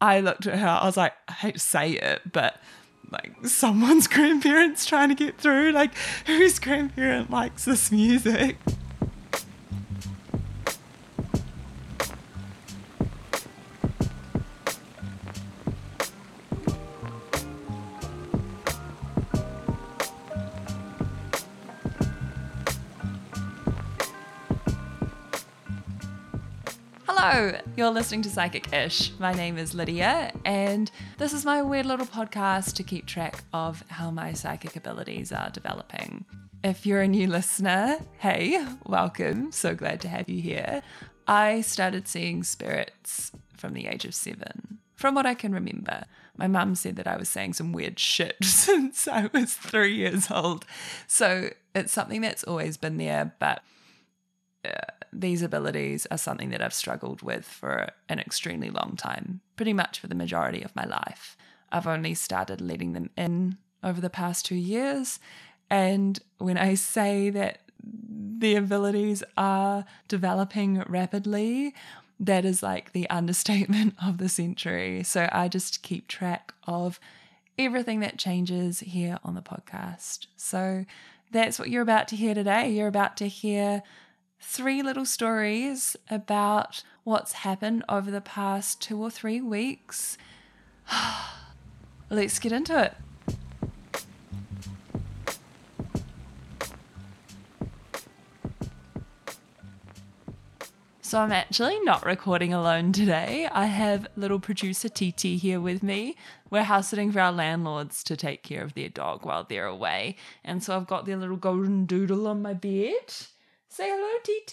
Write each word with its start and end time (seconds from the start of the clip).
I 0.00 0.20
looked 0.20 0.46
at 0.46 0.58
her, 0.58 0.68
I 0.68 0.86
was 0.86 0.96
like, 0.96 1.14
I 1.28 1.32
hate 1.32 1.54
to 1.54 1.60
say 1.60 1.92
it, 1.92 2.32
but 2.32 2.56
like 3.10 3.32
someone's 3.44 4.06
grandparents 4.08 4.86
trying 4.86 5.08
to 5.08 5.14
get 5.14 5.38
through. 5.38 5.72
Like, 5.72 5.92
whose 6.26 6.58
grandparent 6.58 7.30
likes 7.30 7.64
this 7.64 7.90
music? 7.90 8.56
You're 27.38 27.90
listening 27.90 28.22
to 28.22 28.30
Psychic 28.30 28.72
Ish. 28.72 29.12
My 29.20 29.32
name 29.32 29.58
is 29.58 29.72
Lydia, 29.72 30.32
and 30.44 30.90
this 31.18 31.32
is 31.32 31.44
my 31.44 31.62
weird 31.62 31.86
little 31.86 32.04
podcast 32.04 32.74
to 32.74 32.82
keep 32.82 33.06
track 33.06 33.44
of 33.52 33.84
how 33.86 34.10
my 34.10 34.32
psychic 34.32 34.74
abilities 34.74 35.30
are 35.30 35.48
developing. 35.48 36.24
If 36.64 36.84
you're 36.84 37.02
a 37.02 37.06
new 37.06 37.28
listener, 37.28 38.00
hey, 38.18 38.66
welcome. 38.86 39.52
So 39.52 39.76
glad 39.76 40.00
to 40.00 40.08
have 40.08 40.28
you 40.28 40.42
here. 40.42 40.82
I 41.28 41.60
started 41.60 42.08
seeing 42.08 42.42
spirits 42.42 43.30
from 43.56 43.72
the 43.74 43.86
age 43.86 44.04
of 44.04 44.16
seven. 44.16 44.78
From 44.96 45.14
what 45.14 45.24
I 45.24 45.34
can 45.34 45.52
remember, 45.52 46.06
my 46.36 46.48
mum 46.48 46.74
said 46.74 46.96
that 46.96 47.06
I 47.06 47.16
was 47.16 47.28
saying 47.28 47.52
some 47.52 47.72
weird 47.72 48.00
shit 48.00 48.36
since 48.42 49.06
I 49.06 49.30
was 49.32 49.54
three 49.54 49.94
years 49.94 50.28
old. 50.28 50.64
So 51.06 51.50
it's 51.72 51.92
something 51.92 52.20
that's 52.20 52.42
always 52.42 52.76
been 52.76 52.96
there, 52.96 53.36
but 53.38 53.62
Uh, 54.68 54.80
these 55.12 55.42
abilities 55.42 56.06
are 56.10 56.18
something 56.18 56.50
that 56.50 56.62
I've 56.62 56.74
struggled 56.74 57.22
with 57.22 57.46
for 57.46 57.90
an 58.08 58.18
extremely 58.18 58.70
long 58.70 58.94
time, 58.96 59.40
pretty 59.56 59.72
much 59.72 59.98
for 59.98 60.06
the 60.06 60.14
majority 60.14 60.62
of 60.62 60.76
my 60.76 60.84
life. 60.84 61.36
I've 61.72 61.86
only 61.86 62.14
started 62.14 62.60
letting 62.60 62.92
them 62.92 63.10
in 63.16 63.58
over 63.82 64.00
the 64.00 64.10
past 64.10 64.46
two 64.46 64.54
years. 64.54 65.18
And 65.70 66.18
when 66.38 66.58
I 66.58 66.74
say 66.74 67.30
that 67.30 67.60
the 67.82 68.54
abilities 68.54 69.22
are 69.36 69.84
developing 70.08 70.82
rapidly, 70.88 71.74
that 72.20 72.44
is 72.44 72.62
like 72.62 72.92
the 72.92 73.08
understatement 73.10 73.94
of 74.02 74.18
the 74.18 74.28
century. 74.28 75.02
So 75.02 75.28
I 75.32 75.48
just 75.48 75.82
keep 75.82 76.08
track 76.08 76.52
of 76.66 77.00
everything 77.58 78.00
that 78.00 78.18
changes 78.18 78.80
here 78.80 79.18
on 79.24 79.34
the 79.34 79.42
podcast. 79.42 80.26
So 80.36 80.84
that's 81.30 81.58
what 81.58 81.70
you're 81.70 81.82
about 81.82 82.08
to 82.08 82.16
hear 82.16 82.34
today. 82.34 82.70
You're 82.70 82.88
about 82.88 83.16
to 83.18 83.28
hear 83.28 83.82
three 84.40 84.82
little 84.82 85.04
stories 85.04 85.96
about 86.10 86.82
what's 87.04 87.32
happened 87.32 87.84
over 87.88 88.10
the 88.10 88.20
past 88.20 88.80
two 88.80 89.00
or 89.00 89.10
three 89.10 89.40
weeks. 89.40 90.16
Let's 92.10 92.38
get 92.38 92.52
into 92.52 92.82
it. 92.82 92.94
So, 101.00 101.20
I'm 101.20 101.32
actually 101.32 101.80
not 101.80 102.04
recording 102.04 102.52
alone 102.52 102.92
today. 102.92 103.48
I 103.50 103.64
have 103.64 104.08
little 104.14 104.38
producer 104.38 104.90
TT 104.90 105.40
here 105.40 105.58
with 105.58 105.82
me. 105.82 106.16
We're 106.50 106.64
house 106.64 106.88
sitting 106.88 107.10
for 107.12 107.20
our 107.20 107.32
landlords 107.32 108.04
to 108.04 108.14
take 108.14 108.42
care 108.42 108.62
of 108.62 108.74
their 108.74 108.90
dog 108.90 109.24
while 109.24 109.42
they're 109.42 109.64
away. 109.64 110.16
And 110.44 110.62
so, 110.62 110.76
I've 110.76 110.86
got 110.86 111.06
their 111.06 111.16
little 111.16 111.38
golden 111.38 111.86
doodle 111.86 112.26
on 112.26 112.42
my 112.42 112.52
bed. 112.52 113.14
Say 113.70 113.88
hello, 113.88 114.18
TT. 114.22 114.52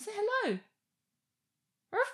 Say 0.00 0.12
hello. 0.14 0.58
Ruff. 1.92 2.12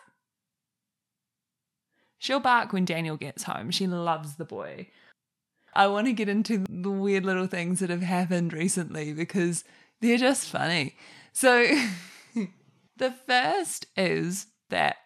She'll 2.19 2.41
bark 2.41 2.73
when 2.73 2.85
Daniel 2.85 3.17
gets 3.17 3.43
home. 3.43 3.71
She 3.71 3.87
loves 3.87 4.37
the 4.37 4.45
boy. 4.45 4.89
I 5.75 5.89
want 5.89 6.07
to 6.07 6.13
get 6.13 6.29
into 6.29 6.65
the 6.69 6.91
weird 6.91 7.25
little 7.25 7.47
things 7.47 7.81
that 7.81 7.91
have 7.91 8.03
happened 8.03 8.53
recently 8.53 9.13
because 9.13 9.65
they're 10.01 10.17
just 10.17 10.49
funny. 10.49 10.97
So, 11.33 11.67
the 12.97 13.11
first 13.27 13.87
is 13.97 14.47
that, 14.71 14.97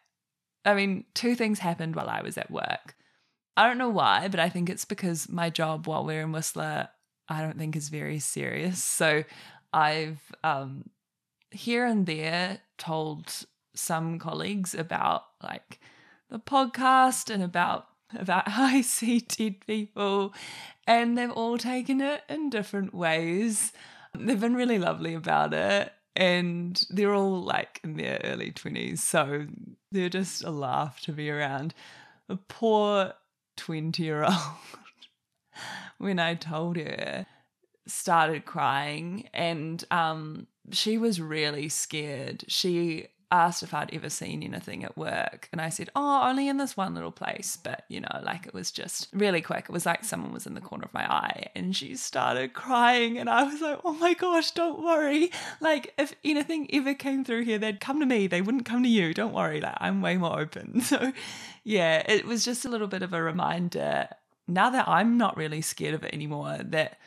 I 0.65 0.75
mean, 0.75 1.07
two 1.15 1.35
things 1.35 1.59
happened 1.59 1.97
while 1.97 2.09
I 2.09 2.21
was 2.23 2.39
at 2.39 2.51
work. 2.51 2.95
I 3.57 3.67
don't 3.67 3.79
know 3.79 3.89
why, 3.89 4.29
but 4.29 4.39
I 4.39 4.49
think 4.51 4.71
it's 4.71 4.85
because 4.85 5.29
my 5.29 5.51
job 5.51 5.87
while 5.87 6.05
we're 6.05 6.23
in 6.23 6.31
Whistler, 6.31 6.89
I 7.29 7.41
don't 7.41 7.59
think 7.59 7.75
is 7.75 7.89
very 7.89 8.21
serious. 8.21 8.83
So 8.85 9.25
I've 9.73 10.21
um, 10.43 10.91
here 11.51 11.85
and 11.85 12.07
there 12.07 12.61
told 12.77 13.47
some 13.75 14.19
colleagues 14.19 14.75
about 14.75 15.25
like 15.43 15.79
the 16.31 16.39
podcast 16.39 17.33
and 17.33 17.43
about 17.43 17.87
about 18.19 18.49
how 18.49 18.65
I 18.65 18.81
see 18.81 19.21
dead 19.21 19.67
people, 19.67 20.35
and 20.87 21.17
they've 21.17 21.31
all 21.31 21.59
taken 21.59 22.01
it 22.01 22.23
in 22.29 22.51
different 22.51 22.95
ways. 22.95 23.73
They've 24.19 24.41
been 24.41 24.55
really 24.55 24.79
lovely 24.79 25.15
about 25.15 25.53
it, 25.55 25.93
and 26.17 26.81
they're 26.91 27.15
all 27.15 27.43
like 27.43 27.81
in 27.85 27.97
their 27.97 28.21
early 28.25 28.53
twenties, 28.53 29.03
so 29.03 29.47
they're 29.93 30.09
just 30.09 30.45
a 30.45 30.51
laugh 30.51 31.01
to 31.03 31.13
be 31.13 31.31
around. 31.31 31.75
A 32.29 32.37
poor 32.37 33.15
twenty 33.57 34.05
year 34.05 34.25
old. 34.25 34.35
when 35.99 36.19
I 36.19 36.35
told 36.35 36.77
her 36.77 37.27
started 37.89 38.45
crying 38.45 39.29
and 39.33 39.83
um, 39.91 40.47
she 40.71 40.99
was 40.99 41.21
really 41.21 41.69
scared. 41.69 42.45
She 42.47 43.09
asked 43.31 43.63
if 43.63 43.75
I'd 43.75 43.93
ever 43.93 44.09
seen 44.09 44.43
anything 44.43 44.85
at 44.85 44.97
work. 44.97 45.49
And 45.53 45.61
I 45.61 45.69
said, 45.69 45.91
Oh, 45.95 46.27
only 46.27 46.49
in 46.49 46.57
this 46.57 46.77
one 46.77 46.95
little 46.95 47.11
place. 47.11 47.59
But, 47.63 47.85
you 47.89 48.01
know, 48.01 48.21
like 48.23 48.47
it 48.47 48.55
was 48.55 48.71
just 48.71 49.09
really 49.13 49.41
quick. 49.41 49.67
It 49.69 49.73
was 49.73 49.87
like 49.87 50.05
someone 50.05 50.33
was 50.33 50.47
in 50.47 50.55
the 50.55 50.61
corner 50.61 50.85
of 50.85 50.95
my 50.95 51.11
eye 51.11 51.49
and 51.55 51.77
she 51.77 51.97
started 51.97 52.55
crying. 52.55 53.19
And 53.19 53.29
I 53.29 53.43
was 53.45 53.61
like, 53.61 53.81
Oh 53.85 53.95
my 53.95 54.15
gosh, 54.15 54.53
don't 54.53 54.83
worry. 54.83 55.31
Like, 55.61 55.93
if 55.99 56.15
anything 56.25 56.69
ever 56.73 56.95
came 56.95 57.25
through 57.25 57.45
here, 57.45 57.59
they'd 57.59 57.81
come 57.81 58.01
to 58.01 58.07
me. 58.07 58.27
They 58.27 58.43
wouldn't 58.43 58.65
come 58.65 58.83
to 58.83 58.89
you. 58.89 59.13
Don't 59.13 59.35
worry. 59.35 59.61
Like, 59.61 59.77
I'm 59.79 60.01
way 60.01 60.17
more 60.17 60.39
open. 60.41 60.83
So, 60.89 61.13
yeah, 61.65 62.03
it 62.11 62.25
was 62.25 62.47
just 62.47 62.65
a 62.65 62.69
little 62.71 62.87
bit 62.87 63.03
of 63.03 63.13
a 63.13 63.23
reminder 63.23 64.09
now 64.49 64.71
that 64.71 64.89
I'm 64.89 65.19
not 65.19 65.37
really 65.37 65.61
scared 65.61 65.95
of 65.95 66.03
it 66.03 66.15
anymore, 66.15 66.59
that 66.65 66.99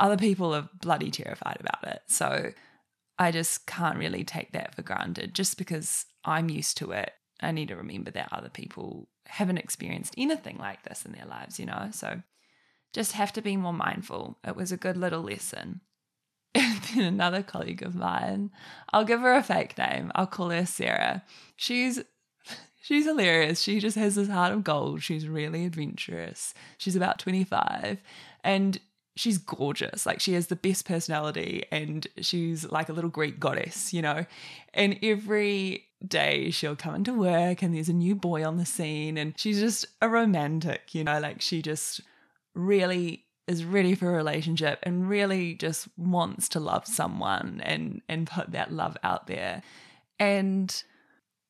other 0.00 0.16
people 0.16 0.54
are 0.54 0.68
bloody 0.80 1.10
terrified 1.10 1.58
about 1.60 1.86
it. 1.86 2.02
So 2.06 2.52
I 3.18 3.30
just 3.30 3.66
can't 3.66 3.98
really 3.98 4.24
take 4.24 4.52
that 4.52 4.74
for 4.74 4.82
granted 4.82 5.34
just 5.34 5.58
because 5.58 6.06
I'm 6.24 6.48
used 6.48 6.78
to 6.78 6.92
it. 6.92 7.12
I 7.40 7.52
need 7.52 7.68
to 7.68 7.76
remember 7.76 8.10
that 8.12 8.30
other 8.32 8.48
people 8.48 9.08
haven't 9.26 9.58
experienced 9.58 10.14
anything 10.16 10.56
like 10.58 10.82
this 10.82 11.04
in 11.04 11.12
their 11.12 11.26
lives, 11.26 11.58
you 11.60 11.66
know? 11.66 11.88
So 11.92 12.22
just 12.92 13.12
have 13.12 13.32
to 13.34 13.42
be 13.42 13.56
more 13.56 13.72
mindful. 13.72 14.38
It 14.46 14.56
was 14.56 14.72
a 14.72 14.76
good 14.76 14.96
little 14.96 15.22
lesson. 15.22 15.82
And 16.52 16.82
then 16.82 17.04
another 17.04 17.44
colleague 17.44 17.82
of 17.82 17.94
mine, 17.94 18.50
I'll 18.92 19.04
give 19.04 19.20
her 19.20 19.34
a 19.34 19.42
fake 19.42 19.78
name. 19.78 20.10
I'll 20.16 20.26
call 20.26 20.50
her 20.50 20.66
Sarah. 20.66 21.22
She's 21.54 22.02
she's 22.82 23.04
hilarious. 23.04 23.60
She 23.60 23.78
just 23.78 23.96
has 23.96 24.16
this 24.16 24.28
heart 24.28 24.52
of 24.52 24.64
gold. 24.64 25.00
She's 25.00 25.28
really 25.28 25.64
adventurous. 25.64 26.52
She's 26.76 26.96
about 26.96 27.20
25 27.20 28.00
and 28.42 28.80
she's 29.16 29.38
gorgeous. 29.38 30.06
Like 30.06 30.20
she 30.20 30.34
has 30.34 30.46
the 30.46 30.56
best 30.56 30.86
personality 30.86 31.64
and 31.70 32.06
she's 32.20 32.70
like 32.70 32.88
a 32.88 32.92
little 32.92 33.10
Greek 33.10 33.40
goddess, 33.40 33.92
you 33.92 34.02
know. 34.02 34.24
And 34.74 34.98
every 35.02 35.86
day 36.06 36.50
she'll 36.50 36.76
come 36.76 36.94
into 36.94 37.12
work 37.12 37.62
and 37.62 37.74
there's 37.74 37.88
a 37.88 37.94
new 37.94 38.14
boy 38.14 38.46
on 38.46 38.56
the 38.56 38.66
scene 38.66 39.18
and 39.18 39.38
she's 39.38 39.60
just 39.60 39.86
a 40.00 40.08
romantic, 40.08 40.94
you 40.94 41.04
know, 41.04 41.20
like 41.20 41.40
she 41.40 41.62
just 41.62 42.00
really 42.54 43.24
is 43.46 43.64
ready 43.64 43.94
for 43.94 44.10
a 44.10 44.16
relationship 44.16 44.78
and 44.84 45.08
really 45.08 45.54
just 45.54 45.88
wants 45.96 46.48
to 46.50 46.60
love 46.60 46.86
someone 46.86 47.60
and 47.64 48.00
and 48.08 48.26
put 48.26 48.52
that 48.52 48.72
love 48.72 48.96
out 49.02 49.26
there. 49.26 49.62
And 50.18 50.82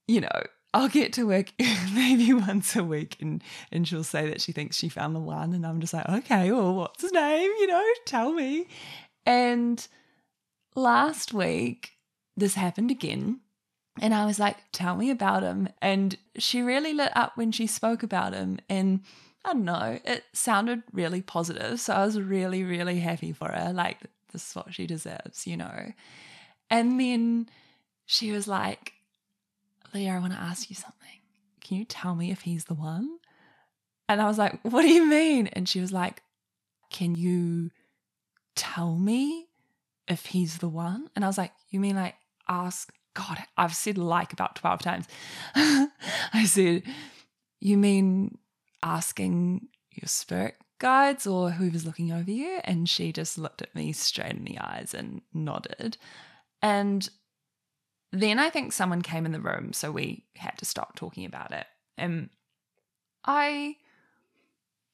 you 0.08 0.20
know, 0.20 0.42
I'll 0.72 0.88
get 0.88 1.12
to 1.14 1.26
work 1.26 1.52
maybe 1.94 2.32
once 2.32 2.76
a 2.76 2.84
week 2.84 3.16
and, 3.20 3.42
and 3.72 3.86
she'll 3.86 4.04
say 4.04 4.28
that 4.28 4.40
she 4.40 4.52
thinks 4.52 4.76
she 4.76 4.88
found 4.88 5.16
the 5.16 5.20
one. 5.20 5.52
And 5.52 5.66
I'm 5.66 5.80
just 5.80 5.92
like, 5.92 6.08
okay, 6.08 6.52
well, 6.52 6.74
what's 6.74 7.02
his 7.02 7.12
name? 7.12 7.50
You 7.58 7.66
know, 7.66 7.84
tell 8.06 8.32
me. 8.32 8.68
And 9.26 9.86
last 10.74 11.34
week, 11.34 11.92
this 12.36 12.54
happened 12.54 12.90
again. 12.90 13.40
And 14.00 14.14
I 14.14 14.24
was 14.24 14.38
like, 14.38 14.56
tell 14.72 14.96
me 14.96 15.10
about 15.10 15.42
him. 15.42 15.68
And 15.82 16.16
she 16.38 16.62
really 16.62 16.94
lit 16.94 17.14
up 17.16 17.36
when 17.36 17.52
she 17.52 17.66
spoke 17.66 18.02
about 18.02 18.32
him. 18.32 18.58
And 18.68 19.00
I 19.44 19.52
don't 19.52 19.64
know, 19.64 19.98
it 20.04 20.24
sounded 20.32 20.82
really 20.92 21.22
positive. 21.22 21.80
So 21.80 21.94
I 21.94 22.04
was 22.04 22.20
really, 22.20 22.62
really 22.62 23.00
happy 23.00 23.32
for 23.32 23.50
her. 23.50 23.72
Like, 23.72 23.98
this 24.32 24.48
is 24.48 24.54
what 24.54 24.72
she 24.72 24.86
deserves, 24.86 25.46
you 25.46 25.56
know. 25.56 25.92
And 26.70 27.00
then 27.00 27.48
she 28.06 28.30
was 28.30 28.46
like, 28.46 28.92
Leah, 29.94 30.14
I 30.14 30.18
want 30.18 30.32
to 30.32 30.38
ask 30.38 30.70
you 30.70 30.76
something. 30.76 31.08
Can 31.60 31.78
you 31.78 31.84
tell 31.84 32.14
me 32.14 32.30
if 32.30 32.42
he's 32.42 32.64
the 32.64 32.74
one? 32.74 33.18
And 34.08 34.20
I 34.20 34.26
was 34.26 34.38
like, 34.38 34.58
What 34.62 34.82
do 34.82 34.88
you 34.88 35.06
mean? 35.06 35.48
And 35.48 35.68
she 35.68 35.80
was 35.80 35.92
like, 35.92 36.22
Can 36.90 37.14
you 37.14 37.70
tell 38.56 38.96
me 38.96 39.46
if 40.08 40.26
he's 40.26 40.58
the 40.58 40.68
one? 40.68 41.08
And 41.14 41.24
I 41.24 41.28
was 41.28 41.38
like, 41.38 41.52
You 41.70 41.80
mean 41.80 41.96
like 41.96 42.16
ask? 42.48 42.92
God, 43.14 43.38
I've 43.56 43.74
said 43.74 43.98
like 43.98 44.32
about 44.32 44.56
12 44.56 44.82
times. 44.82 45.06
I 45.54 46.44
said, 46.46 46.82
You 47.60 47.76
mean 47.76 48.38
asking 48.82 49.68
your 49.92 50.08
spirit 50.08 50.56
guides 50.78 51.26
or 51.26 51.50
whoever's 51.50 51.86
looking 51.86 52.10
over 52.10 52.30
you? 52.30 52.60
And 52.64 52.88
she 52.88 53.12
just 53.12 53.38
looked 53.38 53.62
at 53.62 53.74
me 53.74 53.92
straight 53.92 54.32
in 54.32 54.44
the 54.44 54.58
eyes 54.58 54.94
and 54.94 55.22
nodded. 55.32 55.98
And 56.62 57.08
then 58.12 58.38
I 58.38 58.50
think 58.50 58.72
someone 58.72 59.02
came 59.02 59.26
in 59.26 59.32
the 59.32 59.40
room, 59.40 59.72
so 59.72 59.92
we 59.92 60.24
had 60.36 60.56
to 60.58 60.64
stop 60.64 60.96
talking 60.96 61.24
about 61.24 61.52
it. 61.52 61.66
And 61.96 62.30
I 63.24 63.76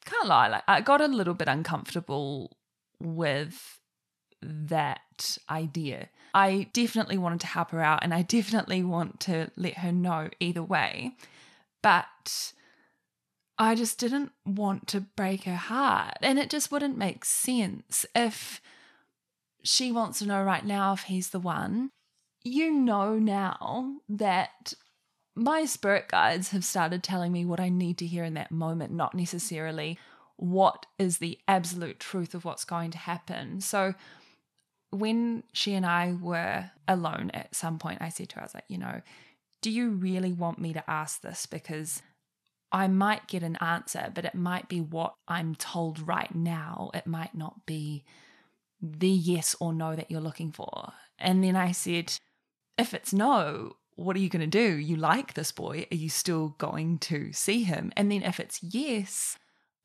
can't 0.05 0.29
lie, 0.29 0.49
like 0.49 0.65
I 0.69 0.81
got 0.81 1.01
a 1.01 1.09
little 1.09 1.35
bit 1.35 1.49
uncomfortable 1.49 2.57
with 3.01 3.81
that 4.43 5.39
idea. 5.49 6.09
I 6.35 6.69
definitely 6.73 7.19
wanted 7.19 7.41
to 7.41 7.47
help 7.47 7.71
her 7.71 7.81
out 7.81 8.01
and 8.03 8.13
I 8.13 8.23
definitely 8.23 8.83
want 8.83 9.21
to 9.21 9.51
let 9.57 9.79
her 9.79 9.93
know 9.93 10.29
either 10.39 10.63
way. 10.63 11.13
But 11.83 12.53
I 13.59 13.75
just 13.75 13.99
didn't 13.99 14.33
want 14.45 14.87
to 14.89 15.01
break 15.01 15.45
her 15.45 15.57
heart. 15.57 16.19
And 16.21 16.39
it 16.39 16.51
just 16.51 16.71
wouldn't 16.71 16.99
make 16.99 17.25
sense 17.25 18.05
if 18.15 18.61
she 19.63 19.91
wants 19.91 20.19
to 20.19 20.27
know 20.27 20.43
right 20.43 20.65
now 20.65 20.93
if 20.93 21.05
he's 21.05 21.31
the 21.31 21.41
one. 21.41 21.91
You 22.49 22.73
know 22.73 23.19
now 23.19 23.97
that 24.09 24.73
my 25.35 25.65
spirit 25.65 26.07
guides 26.07 26.51
have 26.51 26.65
started 26.65 27.03
telling 27.03 27.33
me 27.33 27.45
what 27.45 27.59
I 27.59 27.71
need 27.71 27.99
to 27.99 28.07
hear 28.07 28.23
in 28.23 28.35
that 28.35 28.53
moment, 28.53 28.93
not 28.93 29.15
necessarily 29.15 29.99
what 30.37 30.87
is 30.97 31.19
the 31.19 31.41
absolute 31.49 31.99
truth 31.99 32.35
of 32.35 32.45
what's 32.45 32.65
going 32.65 32.93
to 32.93 32.99
happen. 32.99 33.61
So 33.61 33.95
when 34.91 35.43
she 35.55 35.75
and 35.75 35.85
I 35.85 36.13
were 36.13 36.71
alone 36.87 37.33
at 37.35 37.53
some 37.53 37.81
point, 37.81 38.01
I 38.01 38.11
said 38.11 38.29
to 38.29 38.37
her, 38.37 38.43
I 38.43 38.45
was 38.45 38.55
like, 38.55 38.67
you 38.69 38.79
know, 38.79 39.01
do 39.61 39.69
you 39.69 39.91
really 39.91 40.33
want 40.33 40.61
me 40.61 40.73
to 40.73 40.89
ask 40.89 41.23
this? 41.23 41.47
Because 41.47 42.01
I 42.71 42.87
might 42.87 43.27
get 43.27 43.43
an 43.43 43.57
answer, 43.57 44.13
but 44.15 44.25
it 44.25 44.37
might 44.37 44.69
be 44.69 44.81
what 44.81 45.15
I'm 45.27 45.57
told 45.57 46.07
right 46.07 46.33
now. 46.33 46.93
It 46.95 47.09
might 47.09 47.35
not 47.35 47.67
be 47.67 48.05
the 48.81 49.11
yes 49.11 49.57
or 49.59 49.73
no 49.73 49.97
that 49.97 50.13
you're 50.13 50.21
looking 50.21 50.53
for. 50.53 50.93
And 51.19 51.43
then 51.43 51.57
I 51.57 51.73
said, 51.73 52.17
if 52.79 52.95
it's 52.95 53.13
no, 53.13 53.77
what 53.97 54.17
are 54.17 54.21
you 54.21 54.29
going 54.29 54.41
to 54.41 54.47
do? 54.47 54.77
You 54.77 54.97
like 54.97 55.35
this 55.35 55.53
boy. 55.53 55.87
Are 55.91 55.97
you 55.97 56.09
still 56.09 56.55
going 56.59 56.99
to 56.99 57.33
see 57.33 57.63
him? 57.63 57.93
And 57.97 58.13
then 58.13 58.23
if 58.23 58.39
it's 58.39 58.63
yes, 58.63 59.39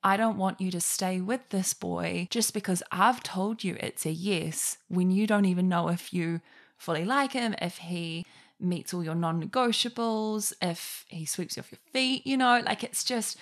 I 0.03 0.17
don't 0.17 0.37
want 0.37 0.59
you 0.59 0.71
to 0.71 0.81
stay 0.81 1.21
with 1.21 1.49
this 1.49 1.73
boy 1.73 2.27
just 2.29 2.53
because 2.53 2.83
I've 2.91 3.23
told 3.23 3.63
you 3.63 3.77
it's 3.79 4.05
a 4.05 4.11
yes 4.11 4.77
when 4.89 5.11
you 5.11 5.27
don't 5.27 5.45
even 5.45 5.69
know 5.69 5.89
if 5.89 6.13
you 6.13 6.41
fully 6.77 7.05
like 7.05 7.33
him, 7.33 7.55
if 7.61 7.77
he 7.77 8.25
meets 8.59 8.93
all 8.93 9.03
your 9.03 9.15
non 9.15 9.41
negotiables, 9.41 10.53
if 10.61 11.05
he 11.07 11.25
sweeps 11.25 11.55
you 11.55 11.61
off 11.61 11.71
your 11.71 11.79
feet, 11.93 12.25
you 12.25 12.35
know, 12.35 12.61
like 12.65 12.83
it's 12.83 13.03
just 13.03 13.37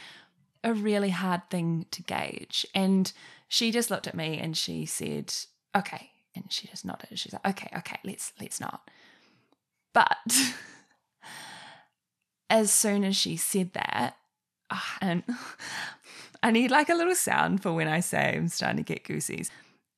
a 0.63 0.73
really 0.73 1.09
hard 1.09 1.41
thing 1.49 1.85
to 1.91 2.03
gauge. 2.03 2.65
And 2.75 3.11
she 3.47 3.71
just 3.71 3.89
looked 3.89 4.07
at 4.07 4.15
me 4.15 4.37
and 4.37 4.57
she 4.57 4.85
said, 4.85 5.33
okay. 5.75 6.11
And 6.35 6.51
she 6.51 6.67
just 6.67 6.85
nodded. 6.85 7.17
She's 7.17 7.33
like, 7.33 7.47
okay, 7.47 7.69
okay, 7.77 7.97
let's 8.03 8.33
let's 8.39 8.61
not. 8.61 8.89
But 9.93 10.17
as 12.49 12.71
soon 12.71 13.03
as 13.03 13.15
she 13.15 13.37
said 13.37 13.73
that, 13.73 14.17
oh, 14.71 14.95
and 15.01 15.23
I 16.43 16.51
need 16.51 16.71
like 16.71 16.89
a 16.89 16.95
little 16.95 17.15
sound 17.15 17.61
for 17.61 17.73
when 17.73 17.87
I 17.87 17.99
say 17.99 18.35
I'm 18.35 18.47
starting 18.47 18.77
to 18.77 18.83
get 18.83 19.03
goosies. 19.03 19.51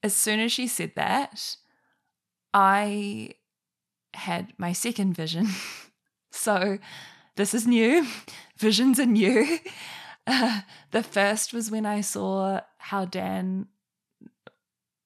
As 0.03 0.15
soon 0.15 0.39
as 0.39 0.51
she 0.51 0.67
said 0.67 0.93
that, 0.95 1.55
I 2.53 3.35
had 4.13 4.53
my 4.57 4.73
second 4.73 5.13
vision. 5.13 5.47
so 6.31 6.79
this 7.35 7.53
is 7.53 7.67
new. 7.67 8.05
Visions 8.57 8.99
are 8.99 9.05
new. 9.05 9.59
Uh, 10.27 10.61
the 10.91 11.03
first 11.03 11.53
was 11.53 11.71
when 11.71 11.85
I 11.85 12.01
saw 12.01 12.61
how 12.77 13.05
Dan 13.05 13.67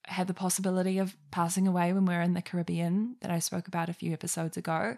had 0.08 0.28
the 0.28 0.34
possibility 0.34 0.98
of 0.98 1.16
passing 1.32 1.68
away 1.68 1.94
when 1.94 2.06
we 2.06 2.14
were 2.14 2.22
in 2.22 2.34
the 2.34 2.42
Caribbean 2.42 3.16
that 3.22 3.32
I 3.32 3.40
spoke 3.40 3.68
about 3.68 3.90
a 3.90 3.94
few 3.94 4.14
episodes 4.14 4.58
ago. 4.58 4.98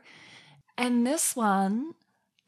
And 0.77 1.07
this 1.07 1.36
one, 1.36 1.94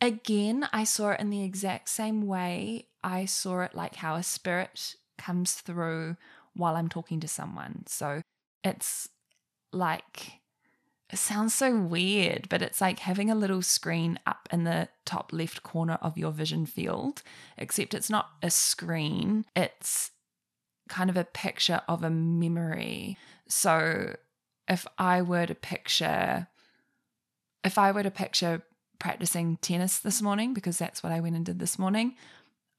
again, 0.02 0.68
I 0.72 0.84
saw 0.84 1.12
it 1.12 1.20
in 1.20 1.30
the 1.30 1.44
exact 1.44 1.90
same 1.90 2.28
way 2.28 2.88
I 3.04 3.26
saw 3.26 3.62
it 3.62 3.76
like 3.76 3.96
how 3.96 4.16
a 4.16 4.24
spirit 4.24 4.96
comes 5.18 5.54
through 5.56 6.18
while 6.54 6.76
I'm 6.76 6.90
talking 6.90 7.20
to 7.22 7.28
someone. 7.28 7.84
So 7.88 8.22
it's 8.64 9.10
like, 9.72 10.40
it 11.12 11.18
sounds 11.18 11.54
so 11.54 11.76
weird, 11.78 12.50
but 12.50 12.62
it's 12.62 12.82
like 12.82 13.00
having 13.00 13.30
a 13.30 13.36
little 13.36 13.62
screen 13.62 14.20
up 14.28 14.50
in 14.52 14.64
the 14.64 14.90
top 15.06 15.32
left 15.32 15.64
corner 15.64 15.98
of 16.02 16.18
your 16.18 16.32
vision 16.32 16.66
field, 16.66 17.24
except 17.58 17.94
it's 17.94 18.10
not 18.10 18.30
a 18.44 18.50
screen, 18.50 19.46
it's 19.56 20.12
kind 20.90 21.10
of 21.10 21.16
a 21.16 21.24
picture 21.24 21.82
of 21.88 22.04
a 22.04 22.10
memory. 22.10 23.18
So 23.48 24.16
if 24.68 24.86
I 24.98 25.22
were 25.22 25.46
to 25.46 25.56
picture, 25.56 26.48
if 27.64 27.78
I 27.78 27.92
were 27.92 28.04
to 28.04 28.12
picture 28.12 28.64
practicing 29.00 29.58
tennis 29.58 30.00
this 30.00 30.22
morning, 30.22 30.54
because 30.54 30.78
that's 30.78 31.02
what 31.02 31.14
I 31.14 31.22
went 31.22 31.36
and 31.36 31.46
did 31.46 31.60
this 31.60 31.80
morning, 31.80 32.16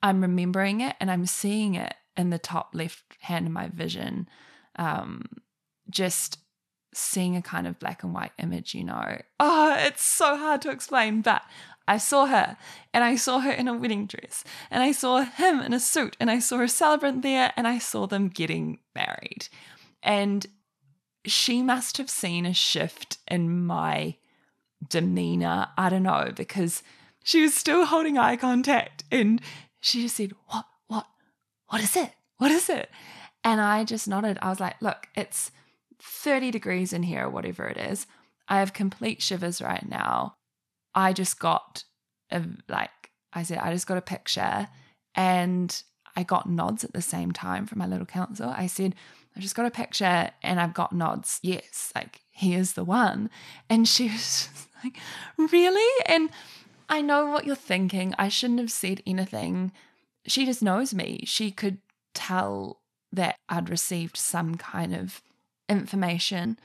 I'm 0.03 0.21
remembering 0.21 0.81
it 0.83 0.97
and 1.01 1.11
I'm 1.11 1.27
seeing 1.27 1.75
it 1.75 1.95
in 2.17 2.31
the 2.31 2.39
top 2.39 2.71
left 2.75 3.03
hand 3.21 3.47
of 3.47 3.53
my 3.53 3.69
vision. 3.69 4.29
Um, 4.77 5.25
just 5.89 6.39
seeing 6.93 7.37
a 7.37 7.43
kind 7.43 7.67
of 7.67 7.79
black 7.79 8.03
and 8.03 8.13
white 8.13 8.33
image, 8.39 8.75
you 8.75 8.85
know. 8.85 9.21
Oh, 9.39 9.77
it's 9.79 10.03
so 10.03 10.37
hard 10.37 10.63
to 10.63 10.71
explain, 10.71 11.23
but 11.23 11.43
I 11.91 11.99
saw 11.99 12.27
her 12.27 12.57
and 12.95 13.03
I 13.03 13.17
saw 13.17 13.41
her 13.41 13.51
in 13.51 13.67
a 13.67 13.77
wedding 13.77 14.07
dress 14.07 14.45
and 14.71 14.81
I 14.81 14.93
saw 14.93 15.23
him 15.25 15.59
in 15.59 15.73
a 15.73 15.81
suit 15.81 16.17
and 16.21 16.31
I 16.31 16.39
saw 16.39 16.61
a 16.61 16.69
celebrant 16.69 17.23
there 17.23 17.53
and 17.57 17.67
I 17.67 17.79
saw 17.79 18.07
them 18.07 18.29
getting 18.29 18.79
married. 18.95 19.49
And 20.01 20.47
she 21.25 21.63
must 21.63 21.97
have 21.97 22.09
seen 22.09 22.47
a 22.47 22.55
shift 22.55 23.19
in 23.27 23.67
my 23.67 24.15
demeanor. 24.89 25.67
I 25.77 25.89
don't 25.89 26.05
know, 26.05 26.31
because 26.35 26.85
she 27.25 27.43
was 27.43 27.55
still 27.55 27.85
holding 27.85 28.17
eye 28.17 28.37
contact 28.37 29.03
and 29.11 29.41
she 29.81 30.03
just 30.03 30.15
said, 30.15 30.31
What, 30.47 30.67
what, 30.87 31.09
what 31.67 31.83
is 31.83 31.97
it? 31.97 32.13
What 32.37 32.53
is 32.53 32.71
it? 32.71 32.89
And 33.43 33.61
I 33.61 33.83
just 33.83 34.07
nodded. 34.07 34.39
I 34.41 34.51
was 34.51 34.61
like, 34.61 34.81
Look, 34.81 35.09
it's 35.17 35.51
30 36.01 36.53
degrees 36.53 36.93
in 36.93 37.03
here, 37.03 37.25
or 37.25 37.31
whatever 37.31 37.67
it 37.67 37.77
is. 37.77 38.07
I 38.47 38.61
have 38.61 38.73
complete 38.73 39.21
shivers 39.23 39.61
right 39.61 39.87
now. 39.89 40.37
I 40.95 41.13
just 41.13 41.39
got 41.39 41.85
a, 42.31 42.43
like, 42.69 43.11
I 43.33 43.43
said, 43.43 43.59
I 43.59 43.73
just 43.73 43.87
got 43.87 43.99
a 43.99 44.03
picture 44.03 44.69
and 45.15 45.83
I 46.17 46.23
got 46.23 46.49
nods 46.49 46.85
at 46.85 46.93
the 46.93 47.03
same 47.03 47.33
time 47.33 47.67
from 47.67 47.79
my 47.79 47.87
little 47.87 48.07
council. 48.07 48.53
I 48.55 48.67
said, 48.67 48.95
I 49.37 49.41
just 49.41 49.55
got 49.55 49.67
a 49.67 49.71
picture 49.71 50.31
and 50.43 50.61
I've 50.61 50.75
got 50.75 50.93
nods. 50.93 51.39
Yes, 51.43 51.93
like 51.95 52.21
he 52.31 52.55
is 52.55 52.73
the 52.73 52.85
one. 52.85 53.31
And 53.69 53.87
she 53.87 54.09
was 54.13 54.49
like, 54.83 54.99
Really? 55.37 56.05
And 56.07 56.31
I 56.89 57.01
know 57.03 57.27
what 57.27 57.47
you're 57.47 57.55
thinking. 57.55 58.15
I 58.19 58.29
shouldn't 58.29 58.59
have 58.59 58.73
said 58.73 59.03
anything. 59.07 59.73
She 60.27 60.45
just 60.45 60.63
knows 60.63 60.93
me. 60.93 61.23
She 61.25 61.51
could 61.51 61.79
tell 62.15 62.81
that 63.13 63.37
I'd 63.49 63.71
received 63.71 64.17
some 64.17 64.57
kind 64.57 64.95
of 64.95 65.23
information. 65.69 66.59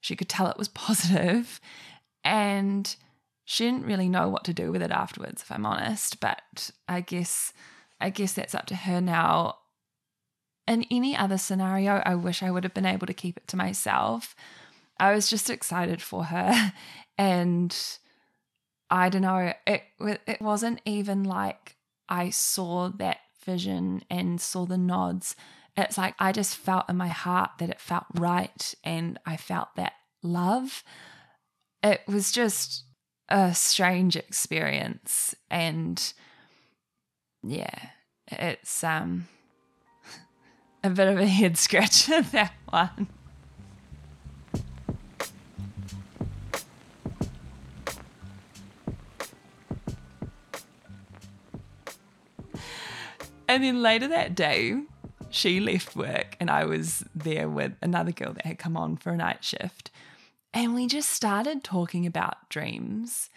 She 0.00 0.16
could 0.16 0.28
tell 0.28 0.46
it 0.48 0.58
was 0.58 0.68
positive, 0.86 1.60
and 2.24 2.94
she 3.44 3.64
didn't 3.64 3.86
really 3.86 4.08
know 4.08 4.28
what 4.28 4.44
to 4.44 4.54
do 4.54 4.70
with 4.70 4.82
it 4.82 4.90
afterwards, 4.90 5.42
if 5.42 5.50
I'm 5.50 5.66
honest. 5.66 6.20
But 6.20 6.70
I 6.88 7.00
guess 7.00 7.52
I 8.00 8.10
guess 8.10 8.32
that's 8.32 8.54
up 8.54 8.66
to 8.66 8.74
her 8.74 9.00
now. 9.00 9.58
In 10.68 10.84
any 10.90 11.16
other 11.16 11.38
scenario, 11.38 12.02
I 12.06 12.14
wish 12.14 12.42
I 12.42 12.50
would 12.50 12.64
have 12.64 12.74
been 12.74 12.86
able 12.86 13.06
to 13.06 13.14
keep 13.14 13.36
it 13.36 13.48
to 13.48 13.56
myself. 13.56 14.36
I 14.98 15.12
was 15.12 15.28
just 15.28 15.50
excited 15.50 16.00
for 16.00 16.24
her 16.24 16.72
and 17.18 17.76
I 18.90 19.08
don't 19.08 19.22
know, 19.22 19.52
it 19.66 19.82
it 19.98 20.40
wasn't 20.40 20.80
even 20.84 21.24
like 21.24 21.76
I 22.08 22.30
saw 22.30 22.90
that 22.90 23.18
vision 23.44 24.04
and 24.10 24.40
saw 24.40 24.66
the 24.66 24.78
nods. 24.78 25.34
It's 25.76 25.98
like 25.98 26.14
I 26.18 26.32
just 26.32 26.56
felt 26.56 26.88
in 26.88 26.96
my 26.96 27.08
heart 27.08 27.52
that 27.58 27.70
it 27.70 27.80
felt 27.80 28.04
right 28.14 28.74
and 28.84 29.18
I 29.24 29.36
felt 29.36 29.74
that 29.76 29.94
love. 30.22 30.84
It 31.82 32.02
was 32.06 32.30
just 32.30 32.84
a 33.32 33.54
strange 33.54 34.14
experience 34.14 35.34
and 35.50 36.12
yeah, 37.42 37.88
it's 38.30 38.84
um 38.84 39.26
a 40.84 40.90
bit 40.90 41.08
of 41.08 41.18
a 41.18 41.26
head 41.26 41.56
scratcher 41.56 42.20
that 42.32 42.52
one. 42.68 43.08
And 53.48 53.64
then 53.64 53.82
later 53.82 54.08
that 54.08 54.34
day, 54.34 54.82
she 55.30 55.60
left 55.60 55.96
work 55.96 56.36
and 56.38 56.50
I 56.50 56.64
was 56.64 57.04
there 57.14 57.48
with 57.48 57.72
another 57.80 58.12
girl 58.12 58.34
that 58.34 58.44
had 58.46 58.58
come 58.58 58.76
on 58.76 58.96
for 58.96 59.10
a 59.10 59.16
night 59.16 59.42
shift. 59.42 59.90
And 60.54 60.74
we 60.74 60.86
just 60.86 61.10
started 61.10 61.64
talking 61.64 62.06
about 62.06 62.48
dreams. 62.48 63.30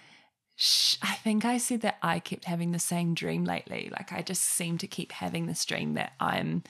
I 1.01 1.15
think 1.15 1.43
I 1.43 1.57
said 1.57 1.81
that 1.81 1.97
I 2.01 2.19
kept 2.19 2.45
having 2.45 2.71
the 2.71 2.79
same 2.79 3.13
dream 3.13 3.43
lately. 3.43 3.89
Like 3.91 4.13
I 4.13 4.21
just 4.21 4.43
seem 4.43 4.77
to 4.79 4.87
keep 4.87 5.11
having 5.11 5.47
this 5.47 5.65
dream 5.65 5.93
that 5.95 6.13
I'm 6.19 6.63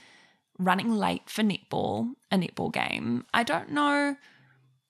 running 0.58 0.92
late 0.92 1.30
for 1.30 1.44
netball, 1.44 2.14
a 2.32 2.38
netball 2.38 2.72
game. 2.72 3.26
I 3.34 3.44
don't 3.44 3.72
know 3.72 4.16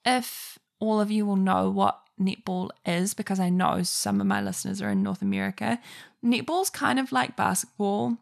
if 0.06 0.60
all 0.80 1.02
of 1.02 1.12
you 1.12 1.26
will 1.26 1.36
know 1.36 1.70
what 1.70 2.00
netball 2.20 2.70
is 2.86 3.14
because 3.14 3.40
I 3.40 3.50
know 3.50 3.84
some 3.84 4.22
of 4.22 4.28
my 4.28 4.42
listeners 4.42 4.82
are 4.82 4.90
in 4.90 5.04
North 5.04 5.22
America. 5.22 5.80
Netball's 6.24 6.70
kind 6.70 7.00
of 7.00 7.12
like 7.12 7.36
basketball, 7.36 8.18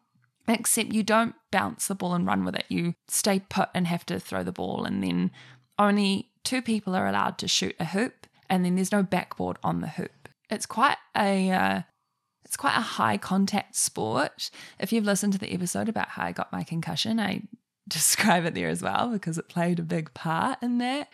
except 0.47 0.93
you 0.93 1.03
don't 1.03 1.35
bounce 1.51 1.87
the 1.87 1.95
ball 1.95 2.13
and 2.13 2.25
run 2.25 2.45
with 2.45 2.55
it. 2.55 2.65
You 2.69 2.95
stay 3.07 3.39
put 3.39 3.69
and 3.73 3.87
have 3.87 4.05
to 4.07 4.19
throw 4.19 4.43
the 4.43 4.51
ball, 4.51 4.85
and 4.85 5.03
then 5.03 5.31
only 5.77 6.29
two 6.43 6.61
people 6.61 6.95
are 6.95 7.07
allowed 7.07 7.37
to 7.39 7.47
shoot 7.47 7.75
a 7.79 7.85
hoop, 7.85 8.27
and 8.49 8.63
then 8.63 8.75
there's 8.75 8.91
no 8.91 9.03
backboard 9.03 9.57
on 9.63 9.81
the 9.81 9.87
hoop. 9.87 10.29
It's 10.49 10.65
quite 10.65 10.97
a 11.15 11.51
uh, 11.51 11.81
it's 12.45 12.57
quite 12.57 12.77
a 12.77 12.81
high 12.81 13.17
contact 13.17 13.75
sport. 13.75 14.51
If 14.79 14.93
you've 14.93 15.05
listened 15.05 15.33
to 15.33 15.39
the 15.39 15.53
episode 15.53 15.89
about 15.89 16.09
how 16.09 16.25
I 16.25 16.31
got 16.31 16.51
my 16.51 16.63
concussion, 16.63 17.19
I 17.19 17.43
describe 17.87 18.45
it 18.45 18.53
there 18.53 18.69
as 18.69 18.81
well 18.81 19.09
because 19.09 19.37
it 19.37 19.49
played 19.49 19.79
a 19.79 19.83
big 19.83 20.13
part 20.13 20.61
in 20.61 20.77
that. 20.77 21.09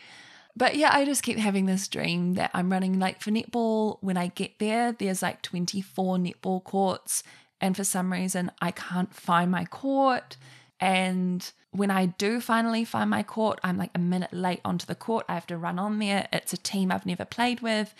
But 0.56 0.76
yeah, 0.76 0.90
I 0.92 1.06
just 1.06 1.24
keep 1.24 1.38
having 1.38 1.66
this 1.66 1.88
dream 1.88 2.34
that 2.34 2.52
I'm 2.54 2.72
running 2.72 3.00
late 3.00 3.22
for 3.22 3.32
netball. 3.32 3.98
When 4.02 4.18
I 4.18 4.28
get 4.28 4.60
there, 4.60 4.92
there's 4.92 5.22
like 5.22 5.42
24 5.42 6.18
netball 6.18 6.64
courts. 6.64 7.24
And 7.62 7.78
for 7.78 7.84
some 7.84 8.12
reason, 8.12 8.52
I 8.62 8.72
can't 8.72 9.14
find 9.14 9.52
my 9.52 9.66
court. 9.66 10.36
And 10.80 11.50
when 11.72 11.92
I 11.92 12.08
do 12.08 12.40
finally 12.40 12.86
find 12.86 13.10
my 13.10 13.24
court, 13.24 13.60
I'm 13.64 13.78
like 13.78 13.92
a 13.94 14.00
minute 14.00 14.34
late 14.34 14.62
onto 14.64 14.86
the 14.86 14.96
court. 14.96 15.26
I 15.28 15.34
have 15.34 15.48
to 15.48 15.58
run 15.58 15.78
on 15.78 16.00
there. 16.00 16.28
It's 16.32 16.54
a 16.54 16.58
team 16.58 16.92
I've 16.92 17.06
never 17.06 17.26
played 17.26 17.62
with. 17.62 17.94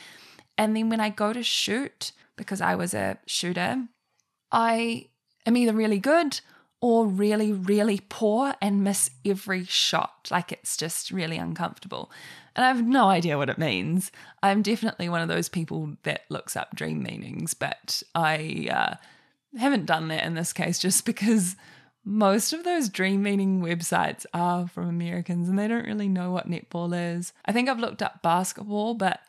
And 0.58 0.76
then 0.76 0.90
when 0.90 1.00
I 1.00 1.10
go 1.10 1.34
to 1.34 1.44
shoot, 1.44 2.12
because 2.36 2.62
I 2.62 2.76
was 2.76 2.94
a 2.94 3.18
shooter, 3.26 3.86
I 4.52 5.08
am 5.46 5.58
either 5.58 5.74
really 5.74 6.00
good 6.00 6.40
or 6.82 7.06
really, 7.06 7.52
really 7.52 8.02
poor 8.08 8.56
and 8.62 8.84
miss 8.84 9.10
every 9.26 9.66
shot. 9.66 10.30
Like 10.32 10.52
it's 10.52 10.78
just 10.78 11.12
really 11.12 11.38
uncomfortable. 11.38 12.10
And 12.56 12.64
I 12.66 12.70
have 12.70 12.86
no 12.86 13.10
idea 13.10 13.38
what 13.38 13.50
it 13.50 13.58
means. 13.58 14.12
I'm 14.42 14.62
definitely 14.62 15.10
one 15.10 15.22
of 15.22 15.28
those 15.28 15.50
people 15.50 15.96
that 16.04 16.24
looks 16.30 16.56
up 16.56 16.76
dream 16.76 17.04
meanings, 17.04 17.54
but 17.54 18.02
I 18.16 18.68
uh, 18.72 18.96
haven't 19.58 19.86
done 19.86 20.08
that 20.08 20.24
in 20.24 20.36
this 20.36 20.54
case 20.54 20.80
just 20.80 21.06
because 21.06 21.56
most 22.04 22.54
of 22.54 22.64
those 22.64 22.90
dream 22.90 23.24
meaning 23.24 23.62
websites 23.62 24.26
are 24.34 24.68
from 24.68 24.88
Americans 24.88 25.50
and 25.50 25.60
they 25.60 25.68
don't 25.68 25.86
really 25.86 26.08
know 26.08 26.32
what 26.32 26.50
netball 26.50 27.18
is. 27.18 27.34
I 27.46 27.52
think 27.52 27.70
I've 27.70 27.80
looked 27.80 28.02
up 28.02 28.22
basketball, 28.22 28.94
but 28.94 29.20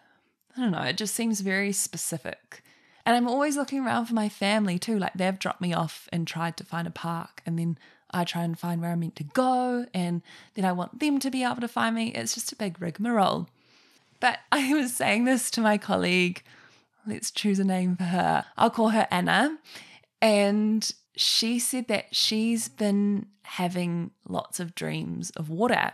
I 0.57 0.61
don't 0.61 0.73
know, 0.73 0.83
it 0.83 0.97
just 0.97 1.15
seems 1.15 1.41
very 1.41 1.73
specific. 1.73 2.63
And 3.07 3.17
I'm 3.17 3.29
always 3.29 3.57
looking 3.57 3.85
around 3.85 4.07
for 4.07 4.15
my 4.15 4.29
family 4.29 4.79
too. 4.79 4.99
Like 4.99 5.15
they've 5.15 5.39
dropped 5.39 5.61
me 5.61 5.73
off 5.73 6.09
and 6.13 6.27
tried 6.27 6.57
to 6.59 6.65
find 6.65 6.87
a 6.87 6.93
park, 6.93 7.43
and 7.47 7.59
then 7.59 7.79
I 8.11 8.25
try 8.25 8.43
and 8.43 8.59
find 8.59 8.81
where 8.81 8.91
I'm 8.91 9.01
meant 9.01 9.17
to 9.17 9.25
go, 9.25 9.87
and 9.95 10.23
then 10.55 10.65
I 10.65 10.73
want 10.73 11.01
them 11.01 11.19
to 11.21 11.31
be 11.31 11.43
able 11.43 11.61
to 11.61 11.69
find 11.69 11.97
me. 11.97 12.09
It's 12.09 12.35
just 12.35 12.53
a 12.53 12.57
big 12.57 12.81
rigmarole. 12.81 13.49
But 14.21 14.39
I 14.53 14.75
was 14.75 14.95
saying 14.95 15.25
this 15.25 15.51
to 15.53 15.61
my 15.61 15.79
colleague. 15.79 16.43
Let's 17.07 17.31
choose 17.31 17.59
a 17.59 17.65
name 17.65 17.97
for 17.97 18.05
her. 18.05 18.45
I'll 18.57 18.71
call 18.71 18.91
her 18.91 19.09
Anna. 19.11 19.59
And 20.21 20.89
she 21.21 21.59
said 21.59 21.87
that 21.89 22.15
she's 22.17 22.69
been 22.69 23.27
having 23.43 24.11
lots 24.27 24.59
of 24.59 24.75
dreams 24.75 25.29
of 25.37 25.51
water. 25.51 25.93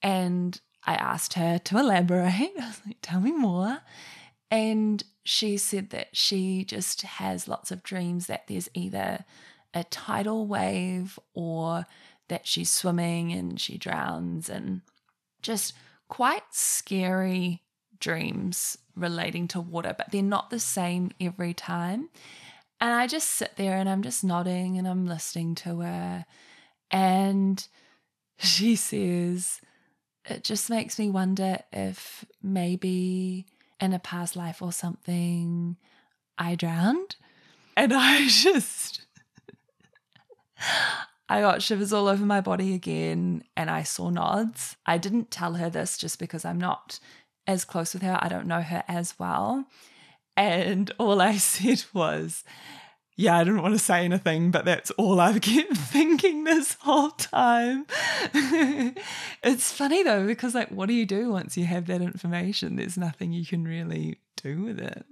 And 0.00 0.60
I 0.86 0.94
asked 0.94 1.34
her 1.34 1.58
to 1.58 1.78
elaborate. 1.78 2.52
I 2.60 2.66
was 2.66 2.80
like, 2.86 2.98
tell 3.02 3.20
me 3.20 3.32
more. 3.32 3.80
And 4.48 5.02
she 5.24 5.56
said 5.56 5.90
that 5.90 6.16
she 6.16 6.64
just 6.64 7.02
has 7.02 7.48
lots 7.48 7.72
of 7.72 7.82
dreams 7.82 8.28
that 8.28 8.46
there's 8.46 8.70
either 8.74 9.24
a 9.74 9.82
tidal 9.82 10.46
wave 10.46 11.18
or 11.34 11.86
that 12.28 12.46
she's 12.46 12.70
swimming 12.70 13.32
and 13.32 13.60
she 13.60 13.76
drowns 13.76 14.48
and 14.48 14.82
just 15.42 15.74
quite 16.06 16.44
scary 16.52 17.62
dreams 17.98 18.78
relating 18.94 19.48
to 19.48 19.60
water, 19.60 19.96
but 19.98 20.12
they're 20.12 20.22
not 20.22 20.50
the 20.50 20.60
same 20.60 21.10
every 21.20 21.54
time. 21.54 22.08
And 22.80 22.92
I 22.92 23.06
just 23.06 23.30
sit 23.30 23.56
there 23.56 23.76
and 23.76 23.88
I'm 23.88 24.02
just 24.02 24.22
nodding 24.22 24.78
and 24.78 24.86
I'm 24.86 25.06
listening 25.06 25.54
to 25.56 25.80
her. 25.80 26.24
And 26.90 27.66
she 28.38 28.76
says, 28.76 29.60
It 30.24 30.44
just 30.44 30.70
makes 30.70 30.98
me 30.98 31.10
wonder 31.10 31.58
if 31.72 32.24
maybe 32.42 33.46
in 33.80 33.92
a 33.92 33.98
past 33.98 34.36
life 34.36 34.62
or 34.62 34.72
something 34.72 35.76
I 36.36 36.54
drowned. 36.54 37.16
And 37.76 37.92
I 37.92 38.26
just 38.28 39.02
I 41.28 41.40
got 41.40 41.62
shivers 41.62 41.92
all 41.92 42.08
over 42.08 42.24
my 42.24 42.40
body 42.40 42.74
again 42.74 43.44
and 43.56 43.70
I 43.70 43.82
saw 43.82 44.08
nods. 44.08 44.76
I 44.86 44.98
didn't 44.98 45.30
tell 45.30 45.54
her 45.54 45.68
this 45.68 45.98
just 45.98 46.18
because 46.18 46.44
I'm 46.44 46.58
not 46.58 47.00
as 47.46 47.64
close 47.64 47.92
with 47.92 48.02
her. 48.02 48.18
I 48.20 48.28
don't 48.28 48.46
know 48.46 48.62
her 48.62 48.82
as 48.88 49.18
well. 49.18 49.66
And 50.38 50.92
all 50.98 51.20
I 51.20 51.36
said 51.36 51.84
was, 51.92 52.44
yeah, 53.16 53.36
I 53.36 53.44
didn't 53.44 53.62
want 53.62 53.74
to 53.74 53.80
say 53.80 54.04
anything, 54.04 54.52
but 54.52 54.64
that's 54.64 54.92
all 54.92 55.18
I've 55.18 55.40
kept 55.40 55.76
thinking 55.76 56.44
this 56.44 56.74
whole 56.80 57.10
time. 57.10 57.86
it's 59.42 59.72
funny 59.72 60.04
though, 60.04 60.26
because 60.26 60.54
like, 60.54 60.68
what 60.68 60.86
do 60.86 60.94
you 60.94 61.04
do 61.04 61.32
once 61.32 61.56
you 61.56 61.64
have 61.64 61.86
that 61.88 62.00
information? 62.00 62.76
There's 62.76 62.96
nothing 62.96 63.32
you 63.32 63.44
can 63.44 63.66
really 63.66 64.20
do 64.40 64.62
with 64.62 64.78
it. 64.78 65.04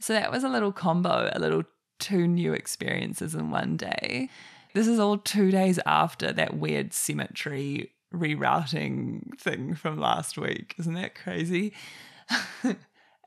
So 0.00 0.12
that 0.12 0.32
was 0.32 0.42
a 0.42 0.48
little 0.48 0.72
combo, 0.72 1.30
a 1.32 1.38
little 1.38 1.62
two 2.00 2.26
new 2.26 2.52
experiences 2.52 3.36
in 3.36 3.52
one 3.52 3.76
day. 3.76 4.28
This 4.74 4.88
is 4.88 4.98
all 4.98 5.18
two 5.18 5.52
days 5.52 5.78
after 5.86 6.32
that 6.32 6.56
weird 6.56 6.92
cemetery 6.92 7.92
rerouting 8.12 9.38
thing 9.38 9.76
from 9.76 10.00
last 10.00 10.36
week. 10.36 10.74
Isn't 10.78 10.94
that 10.94 11.14
crazy? 11.14 11.72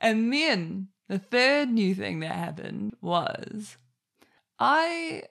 And 0.00 0.32
then 0.32 0.88
the 1.08 1.18
third 1.18 1.70
new 1.70 1.94
thing 1.94 2.20
that 2.20 2.32
happened 2.32 2.94
was 3.00 3.76
I 4.58 5.24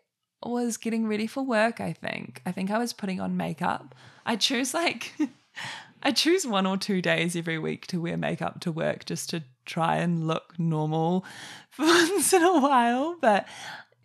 was 0.43 0.77
getting 0.77 1.07
ready 1.07 1.27
for 1.27 1.43
work, 1.43 1.79
I 1.79 1.93
think. 1.93 2.41
I 2.45 2.51
think 2.51 2.71
I 2.71 2.77
was 2.77 2.93
putting 2.93 3.19
on 3.19 3.37
makeup. 3.37 3.95
I 4.25 4.35
choose 4.35 4.73
like 4.73 5.13
I 6.03 6.11
choose 6.11 6.45
one 6.45 6.65
or 6.65 6.77
two 6.77 7.01
days 7.01 7.35
every 7.35 7.57
week 7.57 7.87
to 7.87 8.01
wear 8.01 8.17
makeup 8.17 8.59
to 8.61 8.71
work 8.71 9.05
just 9.05 9.29
to 9.31 9.43
try 9.65 9.97
and 9.97 10.27
look 10.27 10.57
normal 10.59 11.25
for 11.69 11.85
once 11.85 12.33
in 12.33 12.43
a 12.43 12.59
while. 12.59 13.17
But 13.19 13.47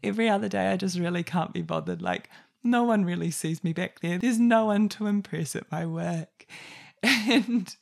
every 0.02 0.28
other 0.28 0.48
day, 0.48 0.68
I 0.68 0.76
just 0.76 0.98
really 0.98 1.22
can't 1.22 1.52
be 1.52 1.62
bothered. 1.62 2.02
Like, 2.02 2.28
no 2.64 2.84
one 2.84 3.04
really 3.04 3.30
sees 3.30 3.62
me 3.64 3.72
back 3.72 4.00
there. 4.00 4.18
There's 4.18 4.38
no 4.38 4.66
one 4.66 4.88
to 4.90 5.06
impress 5.06 5.56
at 5.56 5.70
my 5.70 5.86
work. 5.86 6.46
And 7.04 7.74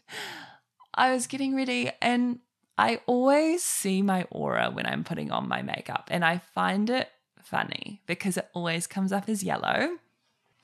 I 0.94 1.12
was 1.12 1.26
getting 1.26 1.54
ready, 1.54 1.90
and 2.00 2.38
I 2.78 3.00
always 3.06 3.62
see 3.62 4.02
my 4.02 4.24
aura 4.30 4.70
when 4.70 4.86
I'm 4.86 5.04
putting 5.04 5.30
on 5.30 5.48
my 5.48 5.62
makeup. 5.62 6.08
And 6.10 6.24
I 6.24 6.38
find 6.38 6.88
it 6.88 7.10
funny 7.42 8.02
because 8.06 8.36
it 8.36 8.48
always 8.54 8.86
comes 8.86 9.12
up 9.12 9.28
as 9.28 9.42
yellow. 9.42 9.98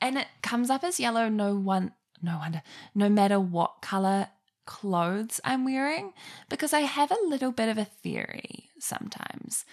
And 0.01 0.17
it 0.17 0.27
comes 0.41 0.69
up 0.69 0.83
as 0.83 0.99
yellow 0.99 1.29
no 1.29 1.55
one 1.55 1.93
no 2.19 2.37
wonder 2.39 2.63
no 2.95 3.09
matter 3.09 3.39
what 3.39 3.81
color 3.81 4.27
clothes 4.65 5.39
I'm 5.43 5.65
wearing 5.65 6.13
because 6.49 6.73
I 6.73 6.81
have 6.81 7.11
a 7.11 7.27
little 7.27 7.51
bit 7.51 7.69
of 7.69 7.77
a 7.77 7.85
theory 7.85 8.69
sometimes. 8.79 9.65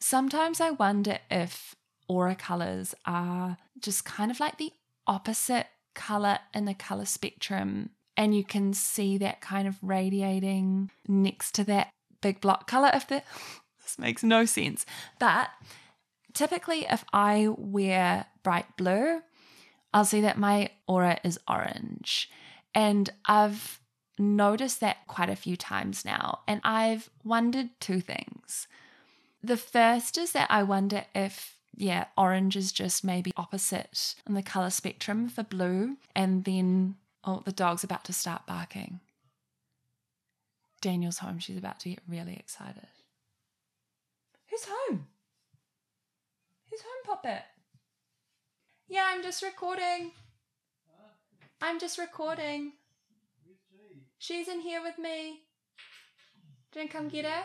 Sometimes 0.00 0.60
I 0.60 0.70
wonder 0.70 1.18
if 1.30 1.74
aura 2.08 2.36
colors 2.36 2.94
are 3.04 3.56
just 3.80 4.04
kind 4.04 4.30
of 4.30 4.38
like 4.38 4.58
the 4.58 4.72
opposite 5.06 5.66
color 5.94 6.38
in 6.54 6.66
the 6.66 6.74
color 6.74 7.06
spectrum. 7.06 7.90
And 8.16 8.34
you 8.34 8.44
can 8.44 8.72
see 8.72 9.18
that 9.18 9.40
kind 9.40 9.68
of 9.68 9.76
radiating 9.82 10.90
next 11.06 11.54
to 11.56 11.64
that 11.64 11.90
big 12.20 12.40
block 12.40 12.66
color. 12.66 12.90
If 12.94 13.08
the, 13.08 13.22
this 13.82 13.98
makes 13.98 14.22
no 14.22 14.44
sense. 14.44 14.86
But 15.18 15.50
typically, 16.32 16.86
if 16.88 17.04
I 17.12 17.48
wear 17.56 18.26
bright 18.42 18.76
blue, 18.76 19.20
I'll 19.92 20.04
see 20.04 20.20
that 20.22 20.38
my 20.38 20.70
aura 20.86 21.18
is 21.24 21.38
orange. 21.48 22.30
And 22.74 23.08
I've 23.26 23.80
noticed 24.18 24.80
that 24.80 25.06
quite 25.06 25.30
a 25.30 25.36
few 25.36 25.56
times 25.56 26.04
now. 26.04 26.40
And 26.46 26.60
I've 26.64 27.10
wondered 27.24 27.70
two 27.80 28.00
things. 28.00 28.66
The 29.42 29.56
first 29.56 30.18
is 30.18 30.32
that 30.32 30.50
I 30.50 30.62
wonder 30.62 31.04
if, 31.14 31.56
yeah, 31.74 32.06
orange 32.16 32.56
is 32.56 32.72
just 32.72 33.04
maybe 33.04 33.32
opposite 33.36 34.14
on 34.26 34.34
the 34.34 34.42
color 34.42 34.70
spectrum 34.70 35.28
for 35.28 35.42
blue. 35.42 35.96
And 36.14 36.44
then, 36.44 36.96
oh, 37.26 37.42
the 37.44 37.52
dog's 37.52 37.84
about 37.84 38.04
to 38.04 38.12
start 38.12 38.46
barking. 38.46 39.00
Daniel's 40.80 41.18
home. 41.18 41.38
She's 41.38 41.58
about 41.58 41.80
to 41.80 41.90
get 41.90 42.00
really 42.08 42.36
excited. 42.36 42.86
Who's 44.48 44.64
home? 44.64 45.06
Who's 46.70 46.80
home, 46.80 47.04
Poppet? 47.04 47.42
Yeah, 48.88 49.04
I'm 49.06 49.22
just 49.22 49.42
recording. 49.42 50.12
I'm 51.60 51.80
just 51.80 51.98
recording. 51.98 52.72
She? 54.18 54.34
She's 54.34 54.48
in 54.48 54.60
here 54.60 54.82
with 54.82 54.98
me. 54.98 55.40
Do 56.72 56.80
you 56.80 56.88
come 56.88 57.08
get 57.08 57.24
her? 57.24 57.44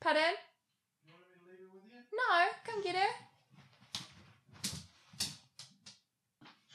Pardon? 0.00 0.34
No, 2.14 2.48
come 2.64 2.82
get 2.82 2.94
her. 2.94 3.08
Just 4.62 5.32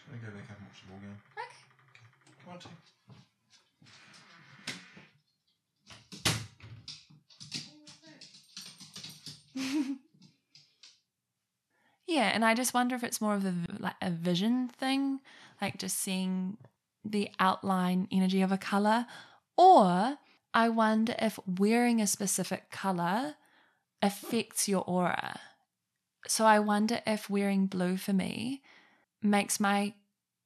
gonna 0.06 0.22
go 0.22 0.28
back 0.38 0.52
up 0.52 0.58
and 0.58 0.68
watch 0.68 0.82
the 0.82 0.88
ball 0.90 1.00
game. 1.00 1.18
Okay. 1.38 1.62
On, 2.48 2.60
team. 2.60 2.72
Yeah, 12.10 12.32
and 12.34 12.46
I 12.46 12.54
just 12.54 12.74
wonder 12.74 12.96
if 12.96 13.04
it's 13.04 13.20
more 13.20 13.36
of 13.36 13.46
a 13.46 13.54
like 13.80 13.96
a 14.02 14.10
vision 14.10 14.70
thing, 14.70 15.20
like 15.62 15.78
just 15.78 16.00
seeing 16.00 16.58
the 17.04 17.30
outline 17.38 18.08
energy 18.12 18.42
of 18.42 18.52
a 18.52 18.58
color, 18.58 19.06
or 19.58 20.18
I 20.54 20.70
wonder 20.70 21.16
if 21.20 21.38
wearing 21.46 22.02
a 22.02 22.08
specific 22.08 22.72
color 22.72 23.36
affects 24.02 24.70
your 24.70 24.84
aura. 24.84 25.40
So 26.28 26.46
I 26.46 26.60
wonder 26.60 27.02
if 27.06 27.30
wearing 27.30 27.68
blue 27.68 27.98
for 27.98 28.14
me 28.14 28.62
makes 29.22 29.60
my 29.60 29.94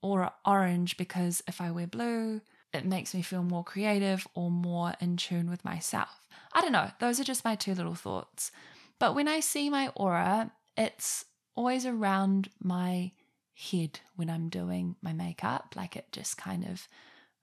aura 0.01 0.33
orange 0.45 0.97
because 0.97 1.43
if 1.47 1.61
I 1.61 1.71
wear 1.71 1.87
blue, 1.87 2.41
it 2.73 2.85
makes 2.85 3.13
me 3.13 3.21
feel 3.21 3.43
more 3.43 3.63
creative 3.63 4.27
or 4.33 4.49
more 4.49 4.93
in 4.99 5.17
tune 5.17 5.49
with 5.49 5.65
myself. 5.65 6.21
I 6.53 6.61
don't 6.61 6.71
know. 6.71 6.91
Those 6.99 7.19
are 7.19 7.25
just 7.25 7.45
my 7.45 7.55
two 7.55 7.73
little 7.73 7.95
thoughts. 7.95 8.51
But 8.99 9.15
when 9.15 9.27
I 9.27 9.39
see 9.39 9.69
my 9.69 9.89
aura, 9.95 10.51
it's 10.77 11.25
always 11.55 11.85
around 11.85 12.49
my 12.61 13.11
head 13.53 13.99
when 14.15 14.29
I'm 14.29 14.49
doing 14.49 14.95
my 15.01 15.13
makeup. 15.13 15.73
Like 15.75 15.95
it 15.95 16.11
just 16.11 16.37
kind 16.37 16.65
of 16.65 16.87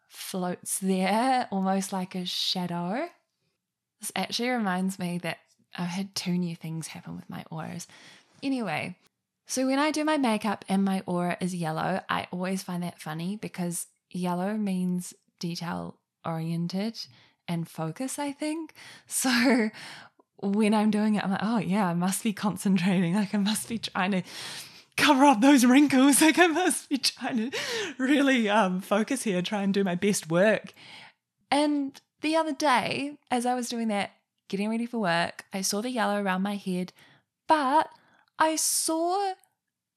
floats 0.08 0.78
there, 0.78 1.48
almost 1.52 1.92
like 1.92 2.14
a 2.14 2.24
shadow. 2.24 3.08
This 4.00 4.12
actually 4.14 4.50
reminds 4.50 4.98
me 4.98 5.18
that 5.18 5.38
I've 5.76 5.88
had 5.88 6.14
two 6.14 6.38
new 6.38 6.56
things 6.56 6.88
happen 6.88 7.16
with 7.16 7.28
my 7.28 7.44
auras. 7.50 7.86
Anyway, 8.42 8.96
so 9.48 9.66
when 9.66 9.78
I 9.78 9.90
do 9.90 10.04
my 10.04 10.18
makeup 10.18 10.64
and 10.68 10.84
my 10.84 11.02
aura 11.06 11.38
is 11.40 11.54
yellow, 11.54 12.02
I 12.08 12.26
always 12.30 12.62
find 12.62 12.82
that 12.82 13.00
funny 13.00 13.36
because 13.36 13.86
yellow 14.10 14.54
means 14.54 15.14
detail 15.40 15.96
oriented 16.22 16.98
and 17.48 17.66
focus, 17.66 18.18
I 18.18 18.30
think. 18.32 18.74
So 19.06 19.70
when 20.40 20.74
I'm 20.74 20.90
doing 20.90 21.14
it, 21.14 21.24
I'm 21.24 21.30
like, 21.30 21.40
oh 21.42 21.58
yeah, 21.58 21.86
I 21.86 21.94
must 21.94 22.22
be 22.22 22.34
concentrating. 22.34 23.14
Like 23.16 23.34
I 23.34 23.38
must 23.38 23.70
be 23.70 23.78
trying 23.78 24.12
to 24.12 24.22
cover 24.98 25.24
up 25.24 25.40
those 25.40 25.64
wrinkles. 25.64 26.20
Like 26.20 26.38
I 26.38 26.48
must 26.48 26.90
be 26.90 26.98
trying 26.98 27.50
to 27.50 27.58
really 27.96 28.50
um, 28.50 28.82
focus 28.82 29.22
here, 29.22 29.40
try 29.40 29.62
and 29.62 29.72
do 29.72 29.82
my 29.82 29.94
best 29.94 30.28
work. 30.30 30.74
And 31.50 31.98
the 32.20 32.36
other 32.36 32.52
day, 32.52 33.16
as 33.30 33.46
I 33.46 33.54
was 33.54 33.70
doing 33.70 33.88
that, 33.88 34.10
getting 34.50 34.68
ready 34.68 34.84
for 34.84 34.98
work, 34.98 35.46
I 35.54 35.62
saw 35.62 35.80
the 35.80 35.90
yellow 35.90 36.22
around 36.22 36.42
my 36.42 36.56
head, 36.56 36.92
but 37.48 37.88
I 38.38 38.56
saw 38.56 39.34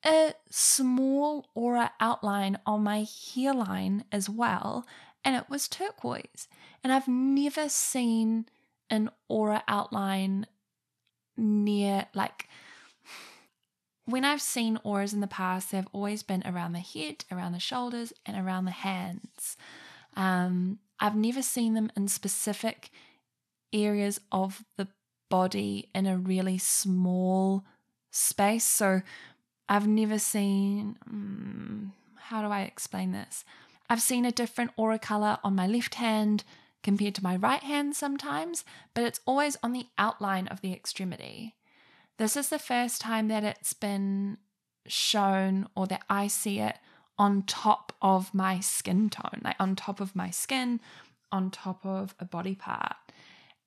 a 0.06 0.34
small 0.50 1.48
aura 1.54 1.92
outline 2.00 2.58
on 2.66 2.84
my 2.84 3.06
hairline 3.34 4.04
as 4.12 4.30
well, 4.30 4.86
and 5.24 5.36
it 5.36 5.50
was 5.50 5.68
turquoise. 5.68 6.48
And 6.84 6.92
I've 6.92 7.08
never 7.08 7.70
seen 7.70 8.48
an 8.90 9.12
aura 9.30 9.64
outline 9.68 10.48
near, 11.38 12.08
like, 12.14 12.50
when 14.06 14.26
I've 14.26 14.42
seen 14.42 14.80
auras 14.84 15.14
in 15.14 15.20
the 15.22 15.28
past, 15.28 15.72
they've 15.72 15.88
always 15.94 16.24
been 16.24 16.44
around 16.46 16.74
the 16.74 16.80
head, 16.80 17.24
around 17.32 17.52
the 17.52 17.60
shoulders, 17.60 18.12
and 18.26 18.36
around 18.36 18.66
the 18.66 18.72
hands. 18.72 19.56
Um, 20.16 20.80
I've 21.00 21.16
never 21.16 21.42
seen 21.42 21.76
them 21.76 21.92
in 21.96 22.08
specific 22.08 22.90
areas 23.72 24.20
of 24.32 24.66
the 24.78 24.88
body 25.30 25.90
in 25.96 26.08
a 26.08 26.18
really 26.18 26.58
small 26.58 27.64
space. 28.12 28.66
So 28.66 29.02
I've 29.68 29.88
never 29.88 30.20
seen, 30.20 30.98
um, 31.08 31.94
how 32.16 32.42
do 32.42 32.50
I 32.50 32.62
explain 32.62 33.12
this? 33.12 33.44
I've 33.90 34.02
seen 34.02 34.26
a 34.26 34.32
different 34.32 34.72
aura 34.78 35.00
color 35.00 35.38
on 35.44 35.56
my 35.56 35.68
left 35.68 35.96
hand 35.96 36.44
compared 36.84 37.16
to 37.16 37.24
my 37.24 37.36
right 37.36 37.64
hand 37.64 37.96
sometimes, 37.96 38.64
but 38.94 39.04
it's 39.04 39.20
always 39.26 39.58
on 39.64 39.74
the 39.74 39.88
outline 39.98 40.48
of 40.48 40.62
the 40.62 40.74
extremity. 40.74 41.56
This 42.18 42.36
is 42.36 42.50
the 42.50 42.60
first 42.60 43.02
time 43.02 43.28
that 43.30 43.44
it's 43.44 43.74
been 43.74 44.38
shown 44.88 45.68
or 45.76 45.88
that 45.88 46.04
I 46.10 46.28
see 46.28 46.60
it 46.60 46.78
on 47.18 47.44
top 47.44 47.94
of 48.02 48.34
my 48.34 48.60
skin 48.60 49.10
tone, 49.10 49.42
like 49.44 49.56
on 49.60 49.76
top 49.76 50.00
of 50.00 50.16
my 50.16 50.30
skin, 50.30 50.80
on 51.32 51.52
top 51.52 51.86
of 51.86 52.16
a 52.20 52.26
body 52.26 52.56
part. 52.56 52.96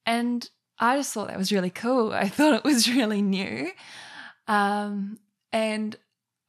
And 0.06 0.48
I 0.78 0.96
just 0.96 1.14
thought 1.14 1.28
that 1.28 1.38
was 1.38 1.52
really 1.52 1.70
cool. 1.70 2.12
I 2.14 2.28
thought 2.28 2.54
it 2.54 2.64
was 2.64 2.90
really 2.90 3.22
new. 3.22 3.70
Um, 4.46 5.18
and 5.52 5.96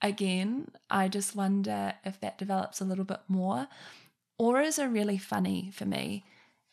again, 0.02 0.70
I 0.90 1.08
just 1.08 1.36
wonder 1.36 1.94
if 2.04 2.20
that 2.22 2.38
develops 2.38 2.82
a 2.82 2.86
little 2.86 3.06
bit 3.06 3.22
more. 3.28 3.68
Auras 4.38 4.80
are 4.80 4.90
really 4.90 5.18
funny 5.18 5.72
for 5.74 5.86
me. 5.86 6.26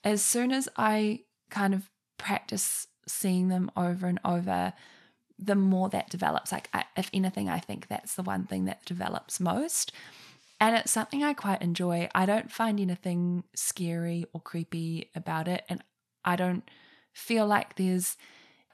As 0.04 0.22
soon 0.22 0.52
as 0.52 0.68
I 0.76 1.20
kind 1.50 1.74
of 1.74 1.88
practice 2.18 2.88
seeing 3.06 3.48
them 3.48 3.70
over 3.76 4.06
and 4.06 4.18
over, 4.24 4.72
the 5.38 5.54
more 5.54 5.88
that 5.90 6.10
develops. 6.10 6.52
Like, 6.52 6.68
I, 6.72 6.84
if 6.96 7.10
anything, 7.12 7.48
I 7.48 7.58
think 7.58 7.88
that's 7.88 8.14
the 8.14 8.22
one 8.22 8.44
thing 8.44 8.64
that 8.64 8.84
develops 8.84 9.40
most. 9.40 9.92
And 10.60 10.76
it's 10.76 10.92
something 10.92 11.24
I 11.24 11.34
quite 11.34 11.62
enjoy. 11.62 12.08
I 12.14 12.26
don't 12.26 12.50
find 12.50 12.78
anything 12.78 13.44
scary 13.54 14.24
or 14.32 14.40
creepy 14.40 15.10
about 15.14 15.48
it. 15.48 15.64
And 15.68 15.82
I 16.24 16.36
don't 16.36 16.68
feel 17.12 17.46
like 17.46 17.76
there's 17.76 18.16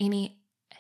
any 0.01 0.38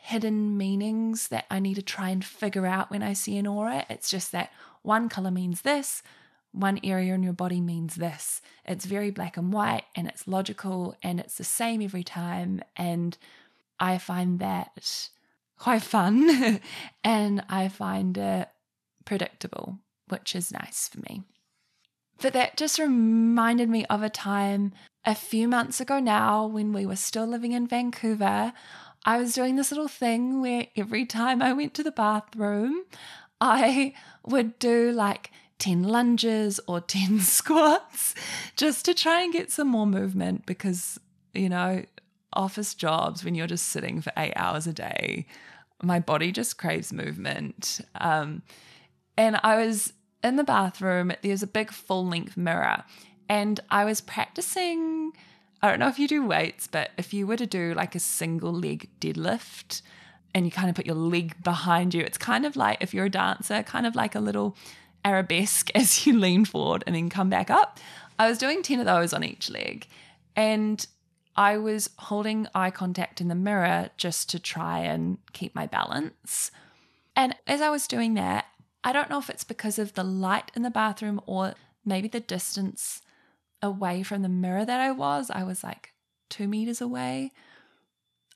hidden 0.09 0.57
meanings 0.57 1.29
that 1.29 1.45
I 1.51 1.59
need 1.59 1.75
to 1.75 1.83
try 1.83 2.09
and 2.09 2.25
figure 2.25 2.65
out 2.65 2.91
when 2.91 3.03
I 3.03 3.13
see 3.13 3.37
an 3.37 3.47
aura. 3.47 3.85
It's 3.91 4.11
just 4.11 4.33
that 4.33 4.51
one 4.81 5.11
color 5.11 5.31
means 5.31 5.61
this, 5.61 6.03
one 6.51 6.81
area 6.83 7.13
in 7.13 7.23
your 7.23 7.35
body 7.35 7.61
means 7.61 7.97
this. 7.97 8.41
It's 8.65 8.87
very 8.87 9.11
black 9.11 9.37
and 9.37 9.53
white 9.53 9.85
and 9.95 10.09
it's 10.09 10.27
logical 10.27 10.97
and 11.03 11.21
it's 11.21 11.37
the 11.37 11.45
same 11.45 11.83
every 11.83 12.05
time. 12.05 12.63
And 12.75 13.19
I 13.79 13.99
find 13.99 14.39
that 14.39 15.11
quite 15.59 15.83
fun 15.83 16.59
and 17.05 17.45
I 17.51 17.69
find 17.69 18.17
it 18.17 18.49
predictable, 19.05 19.77
which 20.09 20.35
is 20.35 20.51
nice 20.51 20.89
for 20.89 21.01
me. 21.01 21.25
But 22.23 22.33
that 22.33 22.57
just 22.57 22.79
reminded 22.79 23.69
me 23.69 23.85
of 23.91 24.03
a 24.03 24.09
time 24.09 24.73
a 25.05 25.15
few 25.15 25.49
months 25.49 25.83
ago 25.83 26.01
now 26.01 26.47
when 26.47 26.73
we 26.73 26.87
were 26.87 26.97
still 26.97 27.27
living 27.27 27.53
in 27.53 27.67
Vancouver. 27.67 28.55
I 29.09 29.17
was 29.17 29.33
doing 29.33 29.57
this 29.57 29.71
little 29.71 29.89
thing 29.89 30.43
where 30.43 30.67
every 30.77 31.07
time 31.07 31.41
I 31.41 31.55
went 31.55 31.73
to 31.75 31.83
the 31.83 31.91
bathroom, 31.91 32.85
I 33.41 33.95
would 34.27 34.59
do 34.59 34.93
like 34.93 35.31
10 35.61 35.83
lunges 35.83 36.61
or 36.67 36.83
10 36.83 37.21
squats 37.21 38.15
just 38.55 38.85
to 38.85 38.93
try 38.93 39.23
and 39.23 39.33
get 39.33 39.51
some 39.51 39.69
more 39.69 39.87
movement 39.87 40.45
because, 40.45 41.01
you 41.33 41.49
know, 41.49 41.87
office 42.35 42.75
jobs 42.75 43.25
when 43.25 43.35
you're 43.35 43.47
just 43.47 43.71
sitting 43.71 44.03
for 44.03 44.13
eight 44.19 44.35
hours 44.37 44.67
a 44.67 44.75
day, 44.75 45.25
my 45.83 45.99
body 45.99 46.31
just 46.31 46.59
craves 46.59 46.93
movement. 46.93 47.81
Um, 47.95 48.43
and 49.17 49.41
I 49.43 49.57
was 49.57 49.95
in 50.23 50.37
the 50.37 50.45
bathroom, 50.45 51.13
there's 51.23 51.43
a 51.43 51.47
big 51.47 51.73
full 51.73 52.07
length 52.07 52.37
mirror, 52.37 52.85
and 53.27 53.59
I 53.71 53.87
was 53.87 54.03
practicing 54.03 55.15
I 55.61 55.69
don't 55.69 55.81
know 55.81 55.89
if 55.89 55.99
you 55.99 56.07
do 56.07 56.25
weights, 56.25 56.67
but 56.67 56.91
if 56.97 57.13
you 57.13 57.27
were 57.27 57.37
to 57.37 57.47
do 57.47 57.75
like 57.75 57.95
a 57.95 58.01
single 58.01 58.53
leg 58.53 58.89
deadlift 59.01 59.83
and 60.35 60.45
you 60.45 60.53
kind 60.53 60.69
of 60.69 60.77
put 60.77 60.87
your 60.87 60.95
leg 60.95 61.43
behind 61.43 61.95
you, 61.95 62.03
it's 62.03 62.19
kind 62.19 62.47
of 62.47 62.55
like 62.55 62.79
if 62.81 62.95
you're 62.95 63.07
a 63.07 63.11
dancer, 63.11 63.63
kind 63.63 63.87
of 63.87 63.97
like 63.97 64.15
a 64.15 64.21
little 64.21 64.57
arabesque 65.05 65.71
as 65.75 66.07
you 66.07 66.19
lean 66.19 66.45
forward 66.45 66.85
and 66.87 66.95
then 66.95 67.11
come 67.11 67.29
back 67.29 67.51
up. 67.51 67.81
I 68.19 68.29
was 68.29 68.39
doing 68.39 68.63
10 68.63 68.81
of 68.81 68.87
those 68.87 69.13
on 69.13 69.25
each 69.25 69.51
leg 69.51 69.87
and 70.37 70.87
I 71.37 71.57
was 71.57 71.91
holding 71.99 72.47
eye 72.55 72.71
contact 72.71 73.21
in 73.21 73.29
the 73.29 73.35
mirror 73.35 73.91
just 73.97 74.29
to 74.31 74.39
try 74.39 74.81
and 74.81 75.19
keep 75.33 75.55
my 75.55 75.67
balance. 75.67 76.51
And 77.15 77.35
as 77.47 77.61
I 77.61 77.71
was 77.71 77.87
doing 77.87 78.15
that, 78.15 78.47
I 78.85 78.93
don't 78.93 79.11
know 79.11 79.19
if 79.19 79.31
it's 79.31 79.45
because 79.45 79.79
of 79.79 79.95
the 79.95 80.05
light 80.05 80.51
in 80.55 80.63
the 80.63 80.71
bathroom 80.71 81.21
or 81.27 81.55
maybe 81.85 82.09
the 82.09 82.21
distance 82.21 83.03
away 83.63 84.03
from 84.03 84.23
the 84.23 84.29
mirror 84.29 84.65
that 84.65 84.81
I 84.81 84.91
was. 84.91 85.31
I 85.31 85.45
was 85.45 85.65
like 85.65 85.93
two 86.31 86.49
meters 86.49 86.81
away. 86.81 87.33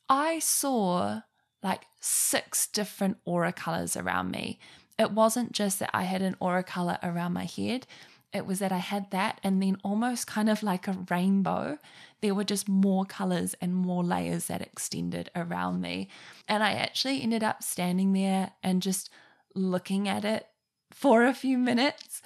I 0.08 0.38
saw 0.38 1.22
like 1.62 1.82
six 2.00 2.66
different 2.66 3.18
aura 3.24 3.52
colors 3.52 3.96
around 3.96 4.30
me. 4.30 4.58
It 4.98 5.12
wasn't 5.12 5.52
just 5.52 5.78
that 5.78 5.90
I 5.92 6.02
had 6.02 6.22
an 6.22 6.36
aura 6.40 6.62
color 6.62 6.98
around 7.02 7.32
my 7.32 7.44
head, 7.44 7.86
it 8.32 8.46
was 8.46 8.60
that 8.60 8.72
I 8.72 8.78
had 8.78 9.10
that, 9.10 9.40
and 9.44 9.62
then 9.62 9.76
almost 9.84 10.26
kind 10.26 10.48
of 10.48 10.62
like 10.62 10.88
a 10.88 10.96
rainbow, 11.10 11.78
there 12.22 12.34
were 12.34 12.44
just 12.44 12.68
more 12.68 13.04
colors 13.04 13.54
and 13.60 13.74
more 13.74 14.02
layers 14.02 14.46
that 14.46 14.62
extended 14.62 15.30
around 15.36 15.82
me. 15.82 16.08
And 16.48 16.62
I 16.62 16.72
actually 16.72 17.22
ended 17.22 17.42
up 17.42 17.62
standing 17.62 18.14
there 18.14 18.52
and 18.62 18.80
just 18.80 19.10
looking 19.54 20.08
at 20.08 20.24
it 20.24 20.46
for 20.90 21.26
a 21.26 21.34
few 21.34 21.58
minutes 21.58 22.22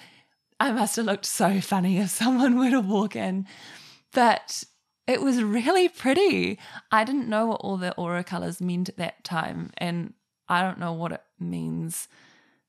I 0.59 0.71
must 0.71 0.95
have 0.95 1.05
looked 1.05 1.25
so 1.25 1.61
funny 1.61 1.99
if 1.99 2.09
someone 2.09 2.57
were 2.59 2.71
to 2.71 2.81
walk 2.81 3.15
in. 3.15 3.45
But 4.13 4.63
it 5.05 5.21
was 5.21 5.41
really 5.41 5.87
pretty. 5.87 6.59
I 6.91 7.03
didn't 7.03 7.29
know 7.29 7.45
what 7.47 7.61
all 7.61 7.77
the 7.77 7.93
aura 7.95 8.23
colors 8.23 8.59
meant 8.59 8.89
at 8.89 8.97
that 8.97 9.23
time, 9.23 9.71
and 9.77 10.13
I 10.49 10.61
don't 10.61 10.79
know 10.79 10.93
what 10.93 11.11
it 11.11 11.23
means 11.39 12.07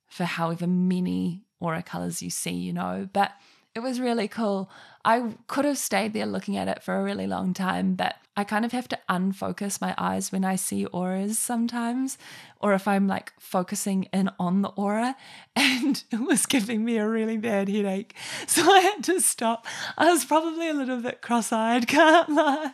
for 0.07 0.25
however 0.25 0.67
many 0.67 1.45
aura 1.61 1.83
colors 1.83 2.23
you 2.23 2.31
see, 2.31 2.53
you 2.53 2.73
know, 2.73 3.09
but 3.13 3.33
it 3.79 3.83
was 3.83 4.01
really 4.01 4.27
cool. 4.27 4.69
I 5.05 5.35
could 5.47 5.65
have 5.65 5.79
stayed 5.79 6.13
there 6.13 6.27
looking 6.27 6.57
at 6.57 6.67
it 6.67 6.83
for 6.83 6.97
a 6.97 7.05
really 7.05 7.29
long 7.29 7.55
time, 7.55 7.95
but 7.95 8.17
I 8.37 8.43
kind 8.43 8.65
of 8.65 8.73
have 8.73 8.89
to 8.89 8.99
unfocus 9.09 9.81
my 9.81 9.95
eyes 9.97 10.33
when 10.33 10.45
I 10.45 10.57
see 10.57 10.85
auras 10.87 11.39
sometimes, 11.39 12.19
or 12.61 12.73
if 12.75 12.89
I'm 12.89 13.07
like 13.07 13.33
focusing 13.39 14.09
in 14.13 14.31
on 14.37 14.63
the 14.63 14.71
aura, 14.71 15.15
and 15.57 16.03
it 16.11 16.21
was 16.21 16.45
giving 16.45 16.85
me 16.85 16.97
a 16.97 17.09
really 17.09 17.37
bad 17.37 17.69
headache. 17.69 18.17
So 18.49 18.63
I 18.69 18.81
had 18.81 19.05
to 19.05 19.21
stop. 19.21 19.65
I 19.97 20.11
was 20.11 20.25
probably 20.25 20.69
a 20.69 20.75
little 20.75 21.01
bit 21.01 21.23
cross 21.23 21.53
eyed, 21.53 21.87
can't 21.87 22.31
lie. 22.31 22.73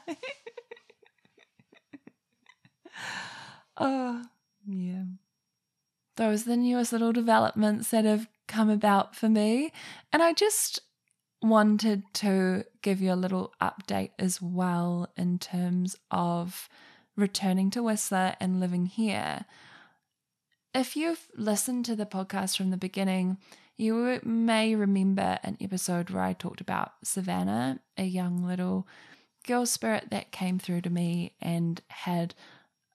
oh, 3.76 4.22
yeah. 4.66 5.04
Those 6.16 6.46
are 6.46 6.50
the 6.50 6.56
newest 6.56 6.92
little 6.92 7.12
developments 7.12 7.90
that 7.90 8.06
have 8.06 8.26
come 8.46 8.70
about 8.70 9.14
for 9.14 9.28
me. 9.28 9.70
And 10.10 10.22
I 10.22 10.32
just 10.32 10.80
wanted 11.44 12.02
to 12.14 12.64
give 12.80 13.00
you 13.00 13.12
a 13.12 13.14
little 13.14 13.52
update 13.60 14.10
as 14.18 14.40
well 14.40 15.10
in 15.16 15.38
terms 15.38 15.94
of 16.10 16.68
returning 17.16 17.70
to 17.70 17.82
Whistler 17.82 18.34
and 18.40 18.60
living 18.60 18.86
here. 18.86 19.44
If 20.74 20.96
you've 20.96 21.28
listened 21.36 21.84
to 21.84 21.94
the 21.94 22.06
podcast 22.06 22.56
from 22.56 22.70
the 22.70 22.76
beginning, 22.76 23.36
you 23.76 24.20
may 24.24 24.74
remember 24.74 25.38
an 25.42 25.58
episode 25.60 26.10
where 26.10 26.22
I 26.22 26.32
talked 26.32 26.60
about 26.60 26.92
Savannah, 27.04 27.80
a 27.98 28.04
young 28.04 28.44
little 28.44 28.88
girl 29.46 29.66
spirit 29.66 30.08
that 30.10 30.32
came 30.32 30.58
through 30.58 30.80
to 30.80 30.90
me 30.90 31.34
and 31.40 31.80
had 31.88 32.34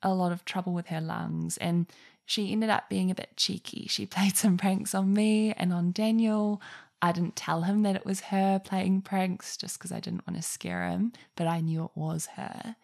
a 0.02 0.14
lot 0.14 0.32
of 0.32 0.44
trouble 0.44 0.74
with 0.74 0.88
her 0.88 1.02
lungs. 1.02 1.58
And 1.58 1.86
she 2.26 2.52
ended 2.52 2.70
up 2.70 2.90
being 2.90 3.12
a 3.12 3.16
bit 3.16 3.38
cheeky. 3.38 3.88
She 3.88 4.06
played 4.08 4.36
some 4.38 4.58
pranks 4.58 4.96
on 4.96 5.14
me 5.14 5.54
and 5.54 5.72
on 5.72 5.92
Daniel. 5.92 6.62
I 7.02 7.12
didn't 7.12 7.36
tell 7.36 7.62
him 7.62 7.84
that 7.84 7.96
it 7.96 8.06
was 8.06 8.20
her 8.22 8.60
playing 8.60 9.02
pranks 9.02 9.56
just 9.56 9.78
because 9.78 9.92
I 9.92 10.00
didn't 10.00 10.28
want 10.28 10.38
to 10.38 10.44
scare 10.44 10.88
him, 10.88 11.14
but 11.36 11.48
I 11.48 11.62
knew 11.62 11.86
it 11.86 11.92
was 11.96 12.28
her. 12.36 12.76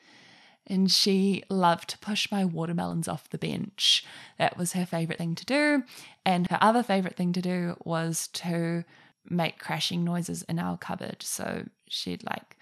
And 0.68 0.90
she 0.90 1.44
loved 1.50 1.90
to 1.90 1.98
push 2.00 2.32
my 2.32 2.44
watermelons 2.44 3.08
off 3.08 3.30
the 3.30 3.38
bench. 3.38 4.04
That 4.40 4.58
was 4.58 4.74
her 4.74 4.86
favorite 4.86 5.18
thing 5.18 5.36
to 5.36 5.46
do. 5.46 5.84
And 6.26 6.48
her 6.50 6.58
other 6.62 6.82
favorite 6.82 7.16
thing 7.16 7.34
to 7.34 7.42
do 7.42 7.76
was 7.84 8.28
to 8.30 8.84
make 9.30 9.60
crashing 9.60 10.04
noises 10.04 10.44
in 10.44 10.60
our 10.60 10.78
cupboard. 10.78 11.22
So 11.22 11.66
she'd 11.88 12.24
like, 12.24 12.58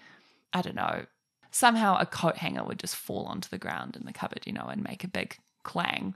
I 0.52 0.60
don't 0.60 0.76
know, 0.76 1.06
somehow 1.50 1.96
a 1.98 2.06
coat 2.06 2.38
hanger 2.38 2.64
would 2.64 2.80
just 2.80 2.96
fall 2.96 3.26
onto 3.26 3.48
the 3.48 3.58
ground 3.58 3.96
in 3.96 4.04
the 4.04 4.12
cupboard, 4.12 4.42
you 4.44 4.52
know, 4.52 4.66
and 4.66 4.82
make 4.82 5.04
a 5.04 5.08
big 5.08 5.38
clang. 5.62 6.14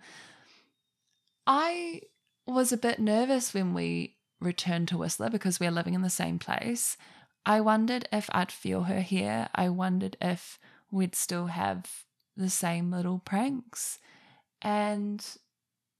I 1.46 2.02
was 2.46 2.72
a 2.72 2.76
bit 2.76 2.98
nervous 2.98 3.54
when 3.54 3.72
we 3.72 4.16
return 4.40 4.86
to 4.86 4.98
Whistler 4.98 5.30
because 5.30 5.60
we're 5.60 5.70
living 5.70 5.94
in 5.94 6.02
the 6.02 6.10
same 6.10 6.38
place. 6.38 6.96
I 7.44 7.60
wondered 7.60 8.08
if 8.12 8.28
I'd 8.32 8.52
feel 8.52 8.82
her 8.82 9.00
here. 9.00 9.48
I 9.54 9.68
wondered 9.68 10.16
if 10.20 10.58
we'd 10.90 11.14
still 11.14 11.46
have 11.46 12.04
the 12.36 12.50
same 12.50 12.90
little 12.90 13.20
pranks. 13.24 13.98
And 14.62 15.24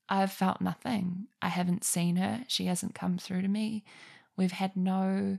I've 0.09 0.33
felt 0.33 0.61
nothing. 0.61 1.27
I 1.43 1.49
haven't 1.49 1.85
seen 1.85 2.17
her. 2.17 2.45
She 2.49 2.67
hasn't 2.67 2.95
come 2.95 3.19
through 3.19 3.43
to 3.43 3.49
me. 3.49 3.85
We've 4.37 4.53
had 4.53 4.77
no 4.77 5.39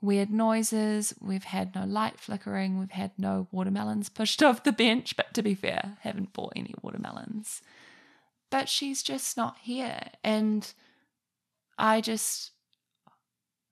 weird 0.00 0.30
noises. 0.30 1.14
We've 1.20 1.44
had 1.44 1.74
no 1.74 1.84
light 1.84 2.18
flickering. 2.18 2.78
We've 2.78 2.90
had 2.90 3.12
no 3.18 3.48
watermelons 3.52 4.08
pushed 4.08 4.42
off 4.42 4.64
the 4.64 4.72
bench. 4.72 5.16
But 5.16 5.32
to 5.34 5.42
be 5.42 5.54
fair, 5.54 5.96
haven't 6.00 6.32
bought 6.32 6.52
any 6.56 6.74
watermelons. 6.82 7.62
But 8.50 8.68
she's 8.68 9.02
just 9.02 9.36
not 9.36 9.56
here. 9.62 10.00
And 10.22 10.72
I 11.78 12.00
just 12.00 12.52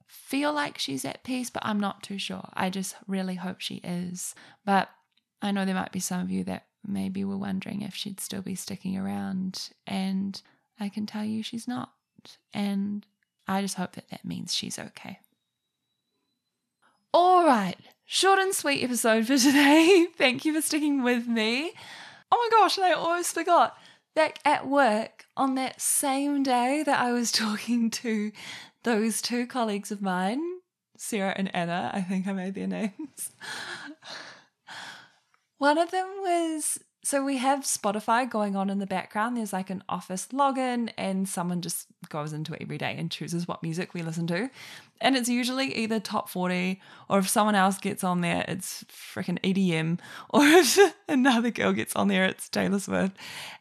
feel 0.07 0.53
like 0.53 0.79
she's 0.79 1.05
at 1.05 1.25
peace, 1.25 1.51
but 1.51 1.65
I'm 1.65 1.81
not 1.81 2.03
too 2.03 2.19
sure. 2.19 2.49
I 2.55 2.71
just 2.71 2.95
really 3.07 3.37
hope 3.37 3.61
she 3.61 3.77
is. 3.77 4.35
But 4.65 4.89
I 5.43 5.51
know 5.51 5.65
there 5.65 5.75
might 5.75 5.93
be 5.93 6.01
some 6.01 6.21
of 6.21 6.31
you 6.31 6.45
that 6.45 6.67
maybe 6.87 7.25
were 7.25 7.37
wondering 7.37 7.83
if 7.83 7.95
she'd 7.95 8.21
still 8.21 8.43
be 8.43 8.55
sticking 8.55 8.97
around, 8.97 9.71
and 9.87 10.41
I 10.79 10.89
can 10.89 11.07
tell 11.07 11.25
you 11.25 11.43
she's 11.43 11.69
not. 11.69 11.93
And 12.53 13.07
I 13.47 13.63
just 13.63 13.77
hope 13.77 13.93
that 13.93 14.09
that 14.11 14.25
means 14.25 14.55
she's 14.55 14.79
okay. 14.79 15.19
All 17.13 17.45
right, 17.45 17.77
short 18.05 18.39
and 18.39 18.55
sweet 18.55 18.85
episode 18.85 19.27
for 19.27 19.37
today. 19.39 20.07
Thank 20.17 20.45
you 20.45 20.55
for 20.55 20.63
sticking 20.63 21.03
with 21.03 21.27
me. 21.27 21.73
Oh 22.33 22.49
my 22.51 22.59
gosh, 22.59 22.79
I 22.79 22.93
almost 22.93 23.35
forgot 23.35 23.77
back 24.15 24.39
at 24.45 24.67
work 24.67 25.27
on 25.37 25.55
that 25.55 25.81
same 25.81 26.43
day 26.43 26.83
that 26.85 27.01
I 27.01 27.13
was 27.13 27.33
talking 27.33 27.91
to 27.91 28.33
those 28.83 29.21
two 29.23 29.47
colleagues 29.47 29.91
of 29.91 30.03
mine, 30.03 30.41
Sarah 30.97 31.35
and 31.37 31.55
Anna, 31.55 31.91
I 31.95 32.03
think 32.03 32.27
I 32.27 32.33
made 32.33 32.55
their 32.55 32.67
names. 32.67 33.31
One 35.59 35.79
of 35.79 35.91
them 35.91 36.07
was 36.21 36.79
so 37.03 37.25
we 37.25 37.39
have 37.39 37.61
Spotify 37.61 38.29
going 38.29 38.57
on 38.57 38.69
in 38.69 38.79
the 38.79 38.87
background. 38.87 39.37
There's 39.37 39.55
like 39.55 39.71
an 39.71 39.83
office 39.89 40.29
login, 40.33 40.93
and 40.99 41.27
someone 41.27 41.63
just 41.63 41.87
goes 42.11 42.35
into 42.35 42.53
it 42.53 42.61
every 42.61 42.77
day 42.77 42.95
and 42.99 43.11
chooses 43.11 43.49
what 43.49 43.63
music 43.63 43.95
we 43.95 44.03
listen 44.03 44.27
to. 44.27 44.51
And 45.01 45.17
it's 45.17 45.29
usually 45.29 45.75
either 45.77 45.99
top 45.99 46.29
40, 46.29 46.79
or 47.09 47.21
if 47.21 47.29
someone 47.29 47.55
else 47.55 47.79
gets 47.79 48.05
on 48.05 48.21
there, 48.21 48.45
it's 48.47 48.85
freaking 48.85 49.41
EDM, 49.41 49.99
or 50.31 50.45
if 50.45 50.79
another 51.09 51.51
girl 51.51 51.73
gets 51.73 51.97
on 51.97 52.09
there, 52.09 52.27
it's 52.27 52.51
Taylor 52.51 52.79
Swift. 52.79 53.17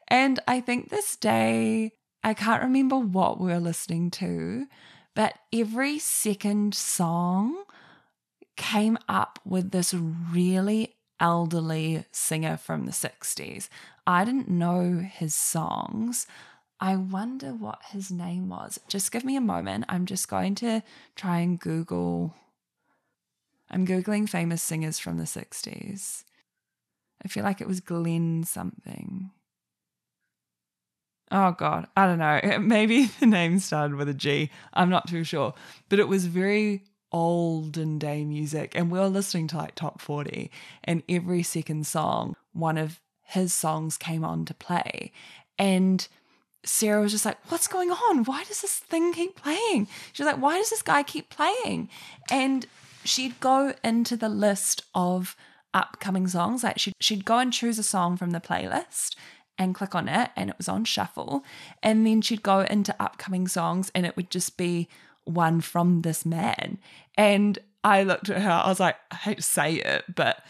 And 0.10 0.40
I 0.48 0.60
think 0.60 0.90
this 0.90 1.16
day, 1.16 1.94
I 2.24 2.34
can't 2.34 2.64
remember 2.64 2.98
what 2.98 3.40
we're 3.40 3.60
listening 3.60 4.12
to, 4.12 4.68
but 5.16 5.36
every 5.54 5.98
second 5.98 6.76
song 6.76 7.64
came 8.58 8.98
up 9.08 9.40
with 9.46 9.72
this 9.72 9.94
really 9.94 10.96
elderly 11.20 12.06
singer 12.12 12.58
from 12.58 12.86
the 12.86 12.92
60s. 12.92 13.70
I 14.08 14.26
didn't 14.26 14.50
know 14.50 15.00
his 15.00 15.36
songs. 15.36 16.28
I 16.80 16.96
wonder 16.96 17.54
what 17.54 17.80
his 17.92 18.10
name 18.10 18.50
was. 18.50 18.80
Just 18.88 19.12
give 19.12 19.26
me 19.26 19.36
a 19.36 19.42
moment. 19.42 19.86
I'm 19.90 20.06
just 20.06 20.30
going 20.30 20.56
to 20.56 20.82
try 21.16 21.40
and 21.40 21.60
Google. 21.60 22.36
I'm 23.70 23.86
Googling 23.86 24.30
famous 24.30 24.64
singers 24.64 24.98
from 24.98 25.18
the 25.18 25.26
60s. 25.26 26.24
I 27.24 27.28
feel 27.28 27.44
like 27.44 27.60
it 27.60 27.68
was 27.68 27.82
Glenn 27.82 28.44
something. 28.46 29.32
Oh 31.32 31.52
God, 31.52 31.88
I 31.96 32.06
don't 32.06 32.18
know. 32.18 32.60
Maybe 32.60 33.06
the 33.20 33.26
name 33.26 33.60
started 33.60 33.96
with 33.96 34.10
a 34.10 34.14
G. 34.14 34.50
I'm 34.74 34.90
not 34.90 35.08
too 35.08 35.24
sure. 35.24 35.54
But 35.90 36.00
it 36.00 36.08
was 36.08 36.26
very 36.26 36.84
olden 37.12 38.00
day 38.00 38.24
music. 38.26 38.74
And 38.76 38.92
we 38.92 39.00
were 39.00 39.08
listening 39.08 39.48
to 39.48 39.58
like 39.58 39.76
top 39.76 40.02
40 40.02 40.52
and 40.84 41.04
every 41.10 41.44
second 41.44 41.88
song 41.88 42.36
one 42.54 42.78
of 42.78 43.00
his 43.24 43.54
songs 43.54 43.98
came 43.98 44.24
on 44.24 44.46
to 44.46 44.54
play. 44.54 45.12
And 45.58 46.08
Sarah 46.64 47.02
was 47.02 47.12
just 47.12 47.26
like 47.26 47.38
what's 47.50 47.68
going 47.68 47.92
on? 47.92 48.24
Why 48.24 48.44
does 48.44 48.62
this 48.62 48.76
thing 48.76 49.14
keep 49.14 49.36
playing? 49.36 49.88
She's 50.14 50.26
like 50.26 50.42
why 50.42 50.58
does 50.58 50.70
this 50.70 50.82
guy 50.82 51.04
keep 51.04 51.30
playing? 51.30 51.90
And 52.32 52.66
she'd 53.04 53.40
go 53.40 53.74
into 53.84 54.18
the 54.18 54.30
list 54.30 54.84
of 54.94 55.36
upcoming 55.74 56.28
songs. 56.28 56.64
Like 56.64 56.80
she'd, 56.80 56.96
she'd 57.00 57.26
go 57.26 57.40
and 57.40 57.54
choose 57.54 57.80
a 57.80 57.84
song 57.84 58.18
from 58.18 58.32
the 58.32 58.40
playlist 58.40 59.16
and 59.58 59.76
click 59.76 59.94
on 59.94 60.08
it 60.08 60.32
and 60.36 60.50
it 60.50 60.58
was 60.58 60.70
on 60.70 60.86
shuffle. 60.86 61.44
And 61.84 62.08
then 62.08 62.22
she'd 62.22 62.44
go 62.44 62.62
into 62.62 62.96
upcoming 63.00 63.48
songs 63.48 63.92
and 63.94 64.06
it 64.06 64.16
would 64.16 64.30
just 64.30 64.58
be 64.58 64.88
one 65.30 65.62
from 65.62 66.02
this 66.02 66.26
man. 66.26 66.78
And 67.16 67.60
I 67.84 68.04
looked 68.04 68.30
at 68.30 68.42
her, 68.42 68.52
I 68.52 68.68
was 68.68 68.80
like, 68.80 68.96
I 69.12 69.16
hate 69.16 69.38
to 69.38 69.44
say 69.44 69.76
it, 69.76 70.04
but 70.14 70.44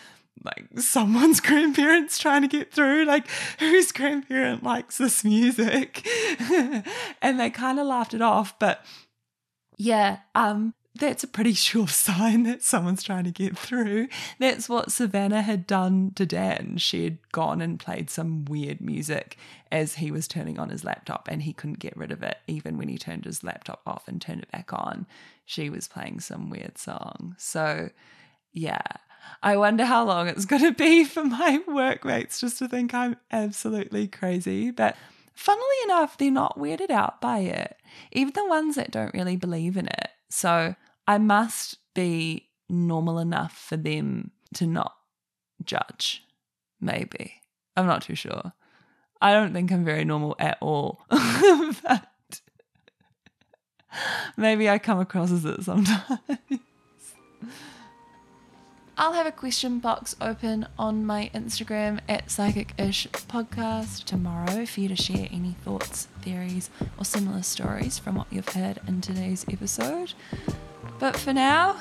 like 0.43 0.65
someone's 0.77 1.39
grandparents 1.41 2.17
trying 2.17 2.41
to 2.41 2.47
get 2.47 2.71
through, 2.71 3.05
like 3.05 3.25
whose 3.59 3.91
grandparent 3.91 4.63
likes 4.63 4.97
this 4.97 5.23
music? 5.23 6.07
and 7.21 7.39
they 7.39 7.49
kind 7.49 7.79
of 7.79 7.87
laughed 7.87 8.13
it 8.13 8.21
off. 8.21 8.57
But 8.59 8.83
yeah, 9.77 10.19
um, 10.35 10.73
that's 10.99 11.23
a 11.23 11.27
pretty 11.27 11.53
sure 11.53 11.87
sign 11.87 12.43
that 12.43 12.61
someone's 12.61 13.03
trying 13.03 13.23
to 13.25 13.31
get 13.31 13.57
through. 13.57 14.07
That's 14.37 14.69
what 14.69 14.91
Savannah 14.91 15.41
had 15.41 15.65
done 15.65 16.11
to 16.15 16.25
Dan. 16.25 16.77
She 16.77 17.03
had 17.03 17.17
gone 17.31 17.61
and 17.61 17.79
played 17.79 18.09
some 18.09 18.45
weird 18.45 18.81
music 18.81 19.37
as 19.71 19.95
he 19.95 20.11
was 20.11 20.27
turning 20.27 20.59
on 20.59 20.69
his 20.69 20.83
laptop, 20.83 21.27
and 21.29 21.43
he 21.43 21.53
couldn't 21.53 21.79
get 21.79 21.97
rid 21.97 22.11
of 22.11 22.23
it 22.23 22.37
even 22.47 22.77
when 22.77 22.89
he 22.89 22.97
turned 22.97 23.25
his 23.25 23.43
laptop 23.43 23.81
off 23.85 24.07
and 24.07 24.21
turned 24.21 24.41
it 24.41 24.51
back 24.51 24.73
on. 24.73 25.05
She 25.45 25.69
was 25.69 25.87
playing 25.87 26.19
some 26.19 26.49
weird 26.49 26.77
song. 26.77 27.35
So, 27.37 27.89
yeah. 28.53 28.81
I 29.43 29.57
wonder 29.57 29.85
how 29.85 30.05
long 30.05 30.27
it's 30.27 30.45
going 30.45 30.63
to 30.63 30.71
be 30.71 31.03
for 31.03 31.23
my 31.23 31.61
workmates 31.67 32.39
just 32.39 32.59
to 32.59 32.67
think 32.67 32.93
I'm 32.93 33.17
absolutely 33.31 34.07
crazy. 34.07 34.71
But 34.71 34.95
funnily 35.33 35.65
enough, 35.85 36.17
they're 36.17 36.31
not 36.31 36.57
weirded 36.57 36.89
out 36.89 37.21
by 37.21 37.39
it, 37.39 37.77
even 38.11 38.33
the 38.33 38.45
ones 38.45 38.75
that 38.75 38.91
don't 38.91 39.13
really 39.13 39.35
believe 39.35 39.77
in 39.77 39.87
it. 39.87 40.09
So 40.29 40.75
I 41.09 41.17
must 41.17 41.79
be 41.95 42.51
normal 42.69 43.17
enough 43.17 43.57
for 43.57 43.77
them 43.77 44.29
to 44.53 44.67
not 44.67 44.93
judge. 45.65 46.23
Maybe. 46.79 47.41
I'm 47.75 47.87
not 47.87 48.03
too 48.03 48.13
sure. 48.13 48.53
I 49.19 49.33
don't 49.33 49.51
think 49.51 49.71
I'm 49.71 49.83
very 49.83 50.05
normal 50.05 50.35
at 50.37 50.59
all. 50.61 51.01
but 51.09 52.41
maybe 54.37 54.69
I 54.69 54.77
come 54.77 54.99
across 54.99 55.31
as 55.31 55.45
it 55.45 55.63
sometimes. 55.63 56.19
I'll 58.95 59.13
have 59.13 59.25
a 59.25 59.31
question 59.31 59.79
box 59.79 60.15
open 60.21 60.67
on 60.77 61.07
my 61.07 61.31
Instagram 61.33 62.01
at 62.07 62.29
Psychic 62.29 62.75
Ish 62.77 63.07
Podcast 63.07 64.03
tomorrow 64.03 64.63
for 64.67 64.81
you 64.81 64.89
to 64.89 64.95
share 64.95 65.27
any 65.31 65.55
thoughts, 65.63 66.07
theories, 66.21 66.69
or 66.99 67.05
similar 67.05 67.41
stories 67.41 67.97
from 67.97 68.13
what 68.13 68.27
you've 68.29 68.49
heard 68.49 68.79
in 68.87 69.01
today's 69.01 69.43
episode. 69.51 70.13
But 70.99 71.15
for 71.15 71.33
now, 71.33 71.77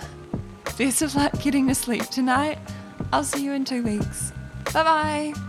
best 0.79 1.03
of 1.03 1.15
luck 1.15 1.33
getting 1.43 1.67
to 1.69 1.75
sleep 1.75 2.05
tonight. 2.05 2.59
I'll 3.13 3.25
see 3.25 3.45
you 3.45 3.53
in 3.53 3.65
two 3.65 3.83
weeks. 3.83 4.33
Bye 4.73 4.85
bye. 4.85 5.48